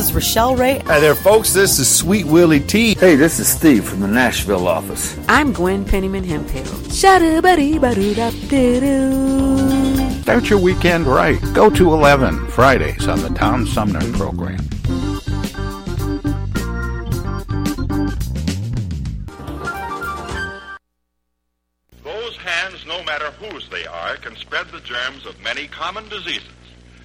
Rochelle 0.09 0.55
Ray. 0.55 0.79
Hi 0.79 0.99
there, 0.99 1.13
folks. 1.13 1.53
This 1.53 1.77
is 1.77 1.87
Sweet 1.87 2.25
Willie 2.25 2.59
T. 2.59 2.95
Hey, 2.95 3.15
this 3.15 3.39
is 3.39 3.47
Steve 3.47 3.85
from 3.85 3.99
the 3.99 4.07
Nashville 4.07 4.67
office. 4.67 5.15
I'm 5.29 5.53
Gwen 5.53 5.85
Pennyman 5.85 6.25
Hemphill. 6.25 6.65
Start 10.23 10.49
your 10.49 10.59
weekend 10.59 11.05
right. 11.05 11.39
Go 11.53 11.69
to 11.69 11.93
11 11.93 12.47
Fridays 12.47 13.07
on 13.07 13.21
the 13.21 13.29
Tom 13.29 13.67
Sumner 13.67 14.01
program. 14.13 14.57
Those 22.03 22.37
hands, 22.37 22.85
no 22.87 23.03
matter 23.03 23.29
whose 23.31 23.69
they 23.69 23.85
are, 23.85 24.15
can 24.17 24.35
spread 24.35 24.67
the 24.69 24.79
germs 24.79 25.27
of 25.27 25.39
many 25.41 25.67
common 25.67 26.09
diseases. 26.09 26.49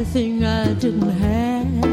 everything 0.00 0.42
I 0.46 0.72
didn't 0.72 1.10
have. 1.10 1.84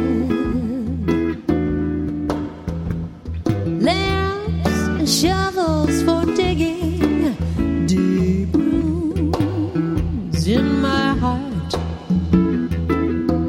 Lamps 3.82 4.80
and 4.96 5.10
shovels 5.10 6.04
for 6.04 6.24
digging 6.34 7.36
deep 7.86 8.56
rooms 8.56 10.48
in 10.48 10.80
my 10.80 11.18
heart. 11.18 11.72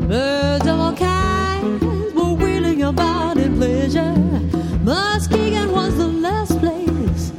Birds 0.09 0.67
of 0.67 0.81
all 0.81 0.97
kinds 0.97 2.15
were 2.15 2.35
wheeling 2.35 2.83
about 2.83 3.39
in 3.39 3.59
pleasure. 3.59 4.17
Muskegon 4.83 5.71
was 5.71 5.97
the 5.97 6.09
last 6.09 6.59
place 6.59 7.33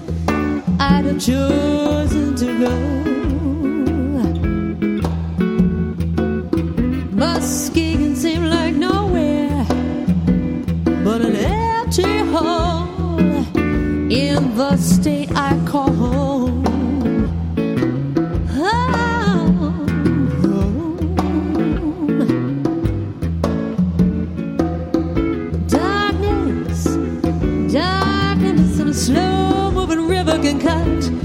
I'd 0.79 1.03
have 1.03 1.19
chosen 1.19 2.35
to 2.35 2.59
go. 2.59 2.98
cut. 30.59 31.18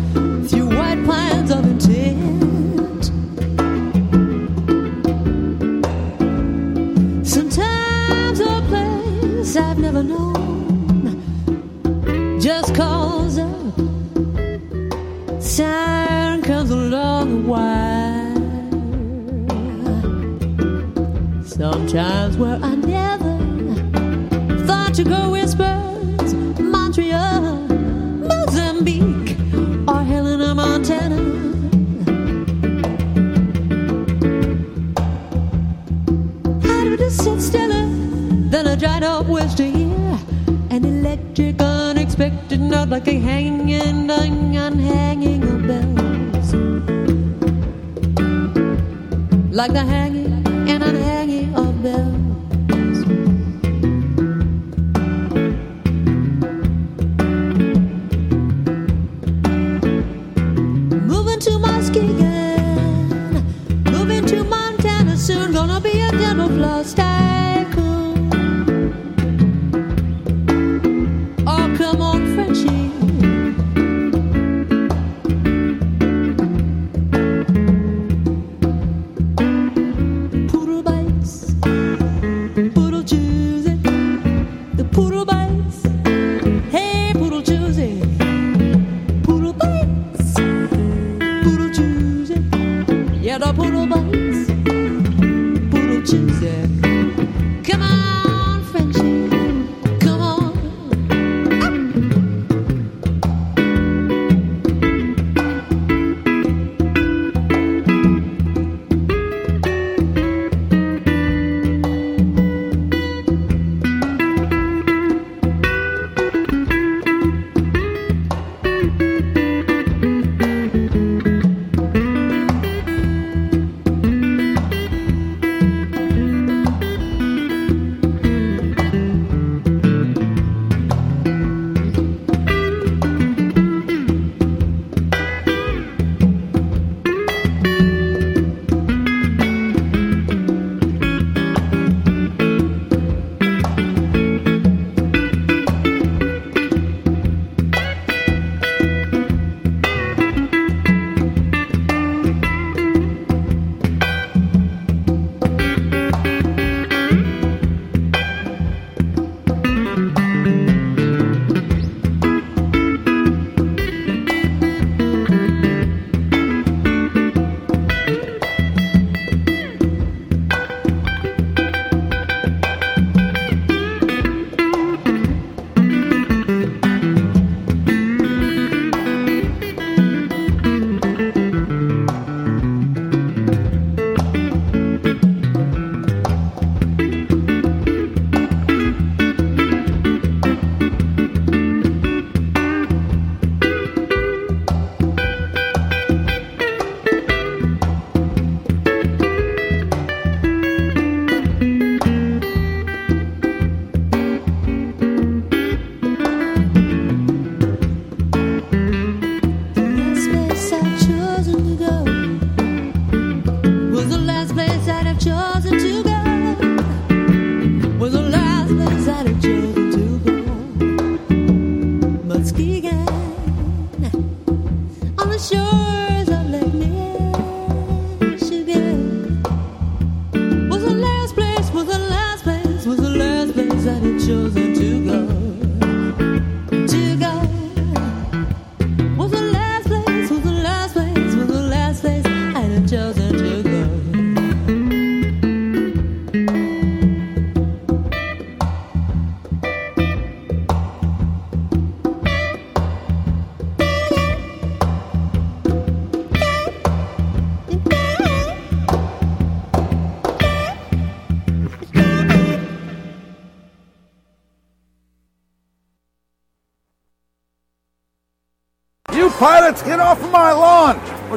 lost 66.64 67.03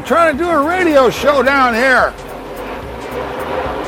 trying 0.08 0.38
to 0.38 0.42
do 0.42 0.50
a 0.50 0.66
radio 0.66 1.10
show 1.10 1.44
down 1.44 1.74
here. 1.74 2.14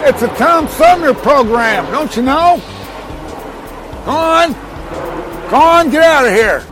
It's 0.05 0.21
a 0.21 0.27
Tom 0.35 0.67
Sumner 0.67 1.13
program, 1.13 1.89
don't 1.93 2.13
you 2.13 2.23
know? 2.23 2.61
Go 4.03 4.11
on. 4.11 4.51
Go 5.49 5.55
on, 5.55 5.89
get 5.89 6.03
out 6.03 6.25
of 6.25 6.33
here. 6.33 6.68